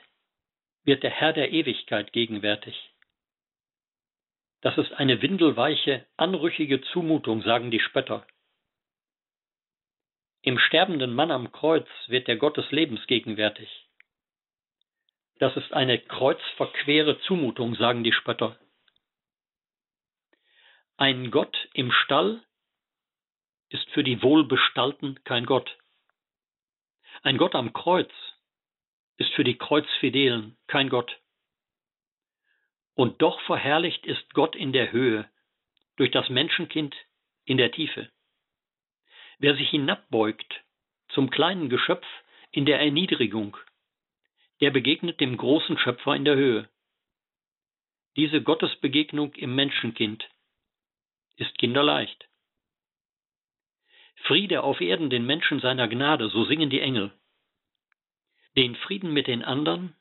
wird 0.84 1.04
der 1.04 1.12
Herr 1.12 1.32
der 1.32 1.54
Ewigkeit 1.54 2.12
gegenwärtig. 2.12 2.92
Das 4.60 4.78
ist 4.78 4.92
eine 4.92 5.22
windelweiche, 5.22 6.06
anrüchige 6.18 6.82
Zumutung, 6.82 7.42
sagen 7.42 7.72
die 7.72 7.80
Spötter. 7.80 8.28
Im 10.44 10.58
sterbenden 10.58 11.14
Mann 11.14 11.30
am 11.30 11.52
Kreuz 11.52 11.88
wird 12.08 12.28
der 12.28 12.38
Gott 12.38 12.58
des 12.58 12.72
Lebens 12.72 13.06
gegenwärtig. 13.06 13.88
Das 15.38 15.56
ist 15.56 15.72
eine 15.74 16.00
kreuzverquere 16.00 17.20
Zumutung, 17.22 17.76
sagen 17.76 18.04
die 18.04 18.12
Spötter. 18.12 18.60
Ein 20.98 21.32
Gott 21.32 21.70
im 21.74 21.92
Stall 21.92 22.44
ist 23.70 23.88
für 23.92 24.04
die 24.04 24.22
Wohlbestallten 24.22 25.24
kein 25.24 25.46
Gott. 25.46 25.78
Ein 27.24 27.38
Gott 27.38 27.56
am 27.56 27.74
Kreuz 27.74 28.12
ist 29.18 29.32
für 29.34 29.44
die 29.44 29.58
Kreuzfidelen 29.58 30.58
kein 30.68 30.90
Gott. 30.90 31.20
Und 32.96 33.22
doch 33.22 33.40
verherrlicht 33.42 34.06
ist 34.06 34.34
Gott 34.34 34.56
in 34.56 34.74
der 34.74 34.92
Höhe, 34.92 35.30
durch 35.98 36.12
das 36.12 36.30
Menschenkind 36.30 36.96
in 37.46 37.58
der 37.58 37.72
Tiefe. 37.72 38.12
Wer 39.42 39.56
sich 39.56 39.72
hinabbeugt 39.72 40.64
zum 41.10 41.32
kleinen 41.32 41.68
Geschöpf 41.68 42.06
in 42.52 42.68
der 42.68 42.80
Erniedrigung, 42.80 43.58
der 44.60 44.70
begegnet 44.70 45.20
dem 45.20 45.36
großen 45.36 45.80
Schöpfer 45.80 46.16
in 46.16 46.26
der 46.26 46.36
Höhe. 46.36 46.70
Diese 48.16 48.44
Gottesbegegnung 48.44 49.34
im 49.34 49.56
Menschenkind 49.56 50.30
ist 51.38 51.58
kinderleicht. 51.58 52.30
Friede 54.28 54.62
auf 54.62 54.80
Erden 54.80 55.10
den 55.10 55.26
Menschen 55.26 55.60
seiner 55.60 55.88
Gnade, 55.88 56.30
so 56.30 56.44
singen 56.46 56.70
die 56.70 56.82
Engel. 56.82 57.12
Den 58.56 58.76
Frieden 58.76 59.12
mit 59.12 59.26
den 59.26 59.42
anderen, 59.42 59.96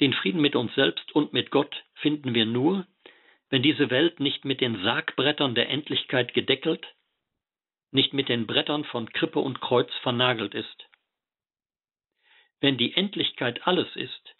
den 0.00 0.12
Frieden 0.12 0.42
mit 0.42 0.54
uns 0.54 0.74
selbst 0.74 1.12
und 1.12 1.32
mit 1.32 1.50
Gott 1.50 1.74
finden 1.94 2.34
wir 2.34 2.44
nur, 2.44 2.86
wenn 3.48 3.62
diese 3.62 3.88
Welt 3.88 4.20
nicht 4.20 4.44
mit 4.44 4.60
den 4.60 4.82
Sargbrettern 4.82 5.54
der 5.54 5.70
Endlichkeit 5.70 6.34
gedeckelt, 6.34 6.86
nicht 7.90 8.12
mit 8.12 8.28
den 8.28 8.46
Brettern 8.46 8.84
von 8.84 9.10
Krippe 9.12 9.40
und 9.40 9.60
Kreuz 9.60 9.92
vernagelt 10.02 10.54
ist. 10.54 10.88
Wenn 12.60 12.78
die 12.78 12.94
Endlichkeit 12.94 13.66
alles 13.66 13.94
ist, 13.96 14.34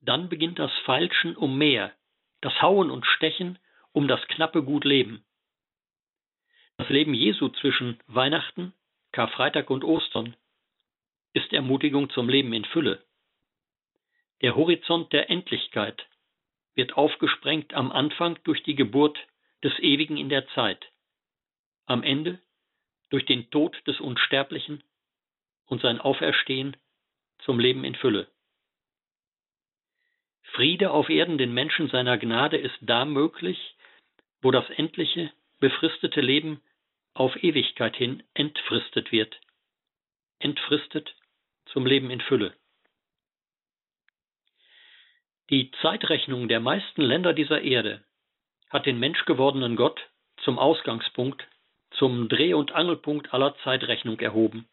dann 0.00 0.28
beginnt 0.28 0.58
das 0.58 0.72
Feilschen 0.84 1.36
um 1.36 1.58
mehr, 1.58 1.94
das 2.40 2.60
Hauen 2.62 2.90
und 2.90 3.06
Stechen 3.06 3.58
um 3.92 4.08
das 4.08 4.20
knappe 4.28 4.62
Gut 4.62 4.84
Leben. 4.84 5.24
Das 6.78 6.88
Leben 6.88 7.12
Jesu 7.14 7.48
zwischen 7.48 8.00
Weihnachten, 8.06 8.72
Karfreitag 9.12 9.68
und 9.70 9.84
Ostern 9.84 10.36
ist 11.32 11.52
Ermutigung 11.52 12.10
zum 12.10 12.28
Leben 12.28 12.52
in 12.52 12.64
Fülle. 12.64 13.04
Der 14.40 14.56
Horizont 14.56 15.12
der 15.12 15.28
Endlichkeit 15.28 16.06
wird 16.74 16.94
aufgesprengt 16.94 17.74
am 17.74 17.92
Anfang 17.92 18.38
durch 18.44 18.62
die 18.62 18.74
Geburt 18.74 19.18
des 19.62 19.78
Ewigen 19.80 20.16
in 20.16 20.30
der 20.30 20.48
Zeit, 20.48 20.90
am 21.86 22.02
Ende 22.02 22.40
durch 23.10 23.26
den 23.26 23.50
Tod 23.50 23.76
des 23.86 24.00
Unsterblichen 24.00 24.82
und 25.66 25.82
sein 25.82 26.00
Auferstehen 26.00 26.76
zum 27.40 27.58
Leben 27.58 27.84
in 27.84 27.94
Fülle. 27.94 28.28
Friede 30.52 30.90
auf 30.90 31.08
Erden 31.08 31.38
den 31.38 31.52
Menschen 31.52 31.88
seiner 31.90 32.18
Gnade 32.18 32.56
ist 32.56 32.76
da 32.80 33.04
möglich, 33.04 33.76
wo 34.42 34.50
das 34.50 34.68
endliche, 34.70 35.32
befristete 35.60 36.20
Leben 36.20 36.60
auf 37.14 37.36
Ewigkeit 37.42 37.96
hin 37.96 38.22
entfristet 38.34 39.12
wird, 39.12 39.38
entfristet 40.38 41.14
zum 41.66 41.86
Leben 41.86 42.10
in 42.10 42.20
Fülle. 42.20 42.54
Die 45.50 45.70
Zeitrechnung 45.82 46.48
der 46.48 46.60
meisten 46.60 47.02
Länder 47.02 47.32
dieser 47.32 47.60
Erde 47.62 48.04
hat 48.70 48.86
den 48.86 48.98
menschgewordenen 48.98 49.76
Gott 49.76 50.00
zum 50.44 50.58
Ausgangspunkt 50.58 51.46
zum 51.90 52.28
Dreh- 52.28 52.54
und 52.54 52.72
Angelpunkt 52.72 53.32
aller 53.34 53.56
Zeitrechnung 53.58 54.18
erhoben. 54.20 54.68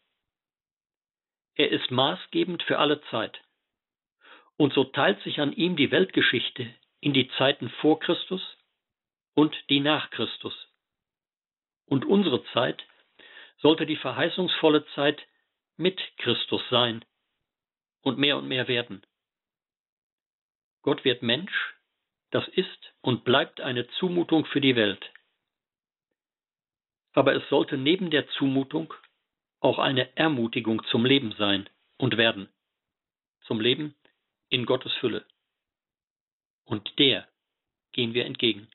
Er 1.54 1.70
ist 1.70 1.90
maßgebend 1.90 2.62
für 2.62 2.78
alle 2.78 3.00
Zeit. 3.10 3.40
Und 4.56 4.72
so 4.72 4.84
teilt 4.84 5.20
sich 5.22 5.40
an 5.40 5.52
ihm 5.52 5.76
die 5.76 5.90
Weltgeschichte 5.90 6.72
in 7.00 7.12
die 7.12 7.28
Zeiten 7.38 7.68
vor 7.80 8.00
Christus 8.00 8.42
und 9.34 9.54
die 9.68 9.80
nach 9.80 10.10
Christus. 10.10 10.54
Und 11.86 12.04
unsere 12.04 12.44
Zeit 12.52 12.84
sollte 13.58 13.86
die 13.86 13.96
verheißungsvolle 13.96 14.86
Zeit 14.94 15.20
mit 15.76 16.00
Christus 16.18 16.62
sein 16.70 17.04
und 18.02 18.18
mehr 18.18 18.36
und 18.36 18.48
mehr 18.48 18.68
werden. 18.68 19.04
Gott 20.82 21.04
wird 21.04 21.22
Mensch, 21.22 21.74
das 22.30 22.46
ist 22.48 22.94
und 23.00 23.24
bleibt 23.24 23.60
eine 23.60 23.88
Zumutung 23.98 24.44
für 24.46 24.60
die 24.60 24.76
Welt 24.76 25.12
aber 27.12 27.34
es 27.34 27.48
sollte 27.48 27.76
neben 27.76 28.10
der 28.10 28.28
Zumutung 28.30 28.94
auch 29.60 29.78
eine 29.78 30.16
Ermutigung 30.16 30.82
zum 30.90 31.04
Leben 31.04 31.34
sein 31.38 31.68
und 31.96 32.16
werden, 32.16 32.48
zum 33.42 33.60
Leben 33.60 33.94
in 34.50 34.66
Gottes 34.66 34.92
Fülle. 34.94 35.24
Und 36.64 36.98
der 36.98 37.26
gehen 37.92 38.14
wir 38.14 38.26
entgegen. 38.26 38.68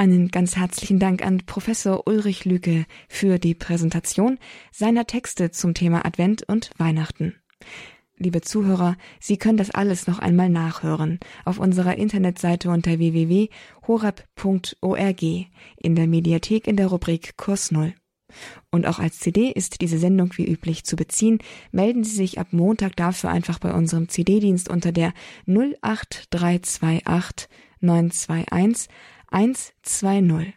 Einen 0.00 0.30
ganz 0.30 0.56
herzlichen 0.56 0.98
Dank 0.98 1.22
an 1.22 1.42
Professor 1.44 2.06
Ulrich 2.06 2.46
Lüke 2.46 2.86
für 3.06 3.38
die 3.38 3.54
Präsentation 3.54 4.38
seiner 4.72 5.06
Texte 5.06 5.50
zum 5.50 5.74
Thema 5.74 6.06
Advent 6.06 6.42
und 6.48 6.70
Weihnachten. 6.78 7.34
Liebe 8.16 8.40
Zuhörer, 8.40 8.96
Sie 9.20 9.36
können 9.36 9.58
das 9.58 9.70
alles 9.70 10.06
noch 10.06 10.18
einmal 10.18 10.48
nachhören 10.48 11.20
auf 11.44 11.58
unserer 11.58 11.98
Internetseite 11.98 12.70
unter 12.70 12.98
www.horeb.org 12.98 15.22
in 15.22 15.94
der 15.94 16.06
Mediathek 16.06 16.66
in 16.66 16.76
der 16.76 16.86
Rubrik 16.86 17.36
Kurs 17.36 17.70
Null. 17.70 17.92
Und 18.70 18.86
auch 18.86 19.00
als 19.00 19.18
CD 19.18 19.50
ist 19.50 19.82
diese 19.82 19.98
Sendung 19.98 20.32
wie 20.36 20.50
üblich 20.50 20.84
zu 20.84 20.96
beziehen. 20.96 21.40
Melden 21.72 22.04
Sie 22.04 22.16
sich 22.16 22.38
ab 22.38 22.46
Montag 22.52 22.96
dafür 22.96 23.28
einfach 23.28 23.58
bei 23.58 23.74
unserem 23.74 24.08
CD-Dienst 24.08 24.70
unter 24.70 24.92
der 24.92 25.12
08328 25.46 27.50
921 27.80 28.88
120. 29.30 30.54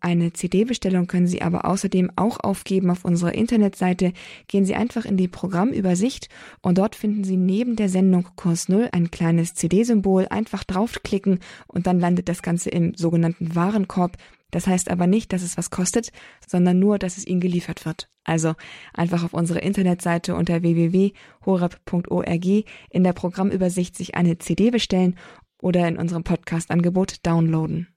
Eine 0.00 0.32
CD-Bestellung 0.34 1.06
können 1.06 1.26
Sie 1.26 1.40
aber 1.40 1.64
außerdem 1.64 2.10
auch 2.16 2.40
aufgeben 2.40 2.90
auf 2.90 3.04
unserer 3.04 3.34
Internetseite. 3.34 4.12
Gehen 4.48 4.66
Sie 4.66 4.74
einfach 4.74 5.06
in 5.06 5.16
die 5.16 5.28
Programmübersicht 5.28 6.28
und 6.60 6.76
dort 6.76 6.94
finden 6.94 7.24
Sie 7.24 7.38
neben 7.38 7.76
der 7.76 7.88
Sendung 7.88 8.28
Kurs 8.36 8.68
Null 8.68 8.90
ein 8.92 9.10
kleines 9.10 9.54
CD-Symbol. 9.54 10.26
Einfach 10.28 10.64
draufklicken 10.64 11.38
und 11.66 11.86
dann 11.86 12.00
landet 12.00 12.28
das 12.28 12.42
Ganze 12.42 12.68
im 12.68 12.94
sogenannten 12.94 13.54
Warenkorb. 13.54 14.18
Das 14.50 14.66
heißt 14.66 14.90
aber 14.90 15.06
nicht, 15.06 15.32
dass 15.32 15.42
es 15.42 15.56
was 15.56 15.70
kostet, 15.70 16.12
sondern 16.46 16.78
nur, 16.78 16.98
dass 16.98 17.16
es 17.16 17.26
Ihnen 17.26 17.40
geliefert 17.40 17.86
wird. 17.86 18.10
Also 18.24 18.54
einfach 18.92 19.24
auf 19.24 19.34
unserer 19.34 19.62
Internetseite 19.62 20.34
unter 20.34 20.62
www.horab.org 20.62 22.44
in 22.90 23.04
der 23.04 23.12
Programmübersicht 23.14 23.96
sich 23.96 24.14
eine 24.14 24.38
CD 24.38 24.70
bestellen 24.70 25.16
oder 25.64 25.88
in 25.88 25.96
unserem 25.96 26.24
Podcast-Angebot 26.24 27.24
downloaden. 27.26 27.88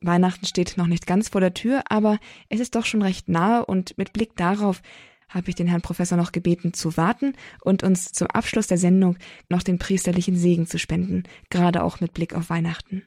Weihnachten 0.00 0.46
steht 0.46 0.78
noch 0.78 0.86
nicht 0.86 1.06
ganz 1.06 1.28
vor 1.28 1.42
der 1.42 1.52
Tür, 1.52 1.82
aber 1.90 2.18
es 2.48 2.60
ist 2.60 2.74
doch 2.74 2.86
schon 2.86 3.02
recht 3.02 3.28
nahe 3.28 3.66
und 3.66 3.98
mit 3.98 4.14
Blick 4.14 4.34
darauf 4.34 4.80
habe 5.28 5.50
ich 5.50 5.56
den 5.56 5.66
Herrn 5.66 5.82
Professor 5.82 6.16
noch 6.16 6.32
gebeten 6.32 6.72
zu 6.72 6.96
warten 6.96 7.34
und 7.60 7.82
uns 7.82 8.12
zum 8.12 8.28
Abschluss 8.28 8.66
der 8.66 8.78
Sendung 8.78 9.18
noch 9.50 9.62
den 9.62 9.78
priesterlichen 9.78 10.36
Segen 10.36 10.66
zu 10.66 10.78
spenden, 10.78 11.24
gerade 11.50 11.82
auch 11.82 12.00
mit 12.00 12.14
Blick 12.14 12.34
auf 12.34 12.48
Weihnachten. 12.48 13.06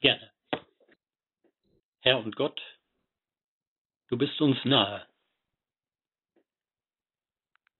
Gerne. 0.00 0.30
Herr 2.00 2.18
und 2.18 2.34
Gott, 2.34 2.60
du 4.08 4.18
bist 4.18 4.40
uns 4.40 4.56
nahe. 4.64 5.06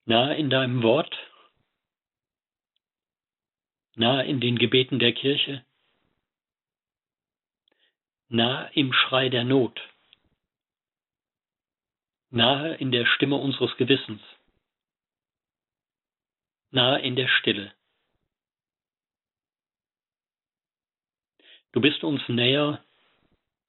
Nahe 0.04 0.36
in 0.36 0.48
deinem 0.48 0.82
Wort 0.84 1.16
nahe 3.94 4.24
in 4.24 4.40
den 4.40 4.58
Gebeten 4.58 4.98
der 4.98 5.12
Kirche, 5.12 5.64
nahe 8.28 8.70
im 8.74 8.92
Schrei 8.92 9.28
der 9.28 9.44
Not, 9.44 9.80
nahe 12.30 12.74
in 12.76 12.92
der 12.92 13.06
Stimme 13.06 13.36
unseres 13.36 13.76
Gewissens, 13.76 14.22
nahe 16.70 17.00
in 17.00 17.16
der 17.16 17.28
Stille. 17.28 17.72
Du 21.72 21.80
bist 21.80 22.02
uns 22.02 22.20
näher 22.28 22.84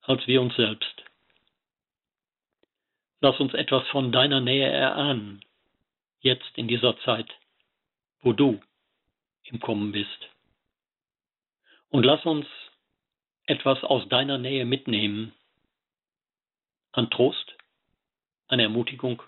als 0.01 0.25
wir 0.27 0.41
uns 0.41 0.55
selbst. 0.55 1.03
Lass 3.19 3.39
uns 3.39 3.53
etwas 3.53 3.87
von 3.89 4.11
deiner 4.11 4.41
Nähe 4.41 4.67
erahnen, 4.67 5.45
jetzt 6.21 6.57
in 6.57 6.67
dieser 6.67 6.97
Zeit, 7.01 7.31
wo 8.21 8.33
du 8.33 8.61
im 9.51 9.59
Kommen 9.59 9.91
bist. 9.91 10.29
Und 11.89 12.03
lass 12.03 12.25
uns 12.25 12.47
etwas 13.45 13.83
aus 13.83 14.07
deiner 14.09 14.37
Nähe 14.37 14.65
mitnehmen 14.65 15.33
an 16.93 17.09
Trost, 17.09 17.57
an 18.47 18.59
Ermutigung 18.59 19.21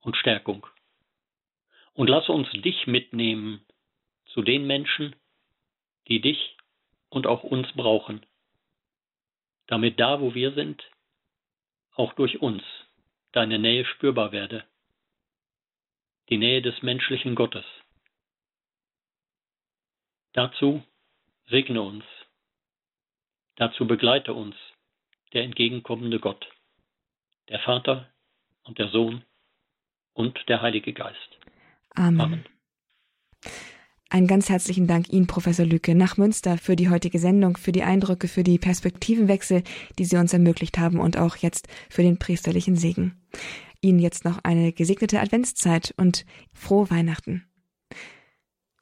und 0.00 0.16
Stärkung. 0.16 0.66
Und 1.94 2.08
lass 2.08 2.28
uns 2.28 2.50
dich 2.50 2.86
mitnehmen 2.86 3.64
zu 4.26 4.42
den 4.42 4.66
Menschen, 4.66 5.16
die 6.08 6.20
dich 6.20 6.56
und 7.08 7.26
auch 7.26 7.42
uns 7.42 7.70
brauchen, 7.72 8.24
damit 9.66 9.98
da, 9.98 10.20
wo 10.20 10.34
wir 10.34 10.52
sind, 10.52 10.82
auch 11.94 12.12
durch 12.12 12.40
uns 12.40 12.62
deine 13.32 13.58
Nähe 13.58 13.84
spürbar 13.84 14.32
werde, 14.32 14.64
die 16.28 16.38
Nähe 16.38 16.62
des 16.62 16.82
menschlichen 16.82 17.34
Gottes. 17.34 17.64
Dazu 20.36 20.82
segne 21.48 21.80
uns. 21.80 22.04
Dazu 23.56 23.86
begleite 23.86 24.34
uns 24.34 24.54
der 25.32 25.44
entgegenkommende 25.44 26.20
Gott, 26.20 26.46
der 27.48 27.58
Vater 27.60 28.12
und 28.64 28.78
der 28.78 28.88
Sohn 28.88 29.24
und 30.12 30.38
der 30.48 30.60
Heilige 30.60 30.92
Geist. 30.92 31.38
Amen. 31.94 32.20
Amen. 32.20 32.44
Einen 34.10 34.26
ganz 34.26 34.50
herzlichen 34.50 34.86
Dank 34.86 35.10
Ihnen, 35.10 35.26
Professor 35.26 35.64
Lücke, 35.64 35.94
nach 35.94 36.18
Münster 36.18 36.58
für 36.58 36.76
die 36.76 36.90
heutige 36.90 37.18
Sendung, 37.18 37.56
für 37.56 37.72
die 37.72 37.82
Eindrücke, 37.82 38.28
für 38.28 38.44
die 38.44 38.58
Perspektivenwechsel, 38.58 39.62
die 39.98 40.04
Sie 40.04 40.18
uns 40.18 40.34
ermöglicht 40.34 40.76
haben 40.76 41.00
und 41.00 41.16
auch 41.16 41.36
jetzt 41.36 41.66
für 41.88 42.02
den 42.02 42.18
priesterlichen 42.18 42.76
Segen. 42.76 43.26
Ihnen 43.80 44.00
jetzt 44.00 44.26
noch 44.26 44.44
eine 44.44 44.74
gesegnete 44.74 45.18
Adventszeit 45.18 45.94
und 45.96 46.26
frohe 46.52 46.90
Weihnachten. 46.90 47.46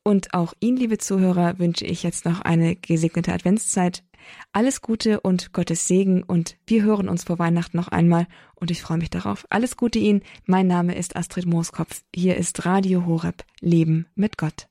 Und 0.07 0.34
auch 0.34 0.52
Ihnen, 0.61 0.76
liebe 0.76 0.98
Zuhörer, 0.98 1.59
wünsche 1.59 1.86
ich 1.86 2.02
jetzt 2.02 2.26
noch 2.26 2.42
eine 2.42 2.76
gesegnete 2.76 3.32
Adventszeit. 3.32 4.05
Alles 4.52 4.82
Gute 4.82 5.20
und 5.20 5.55
Gottes 5.55 5.88
Segen 5.88 6.22
und 6.22 6.57
wir 6.66 6.82
hören 6.82 7.09
uns 7.09 7.24
vor 7.24 7.38
Weihnachten 7.38 7.78
noch 7.78 7.88
einmal 7.88 8.26
und 8.55 8.70
ich 8.70 8.82
freue 8.82 8.98
mich 8.98 9.11
darauf. 9.11 9.46
Alles 9.48 9.78
Gute 9.78 9.98
Ihnen. 9.98 10.22
Mein 10.44 10.66
Name 10.66 10.94
ist 10.94 11.16
Astrid 11.16 11.46
Mooskopf. 11.46 12.02
Hier 12.14 12.36
ist 12.36 12.66
Radio 12.66 13.07
Horeb. 13.07 13.44
Leben 13.61 14.07
mit 14.14 14.36
Gott. 14.36 14.68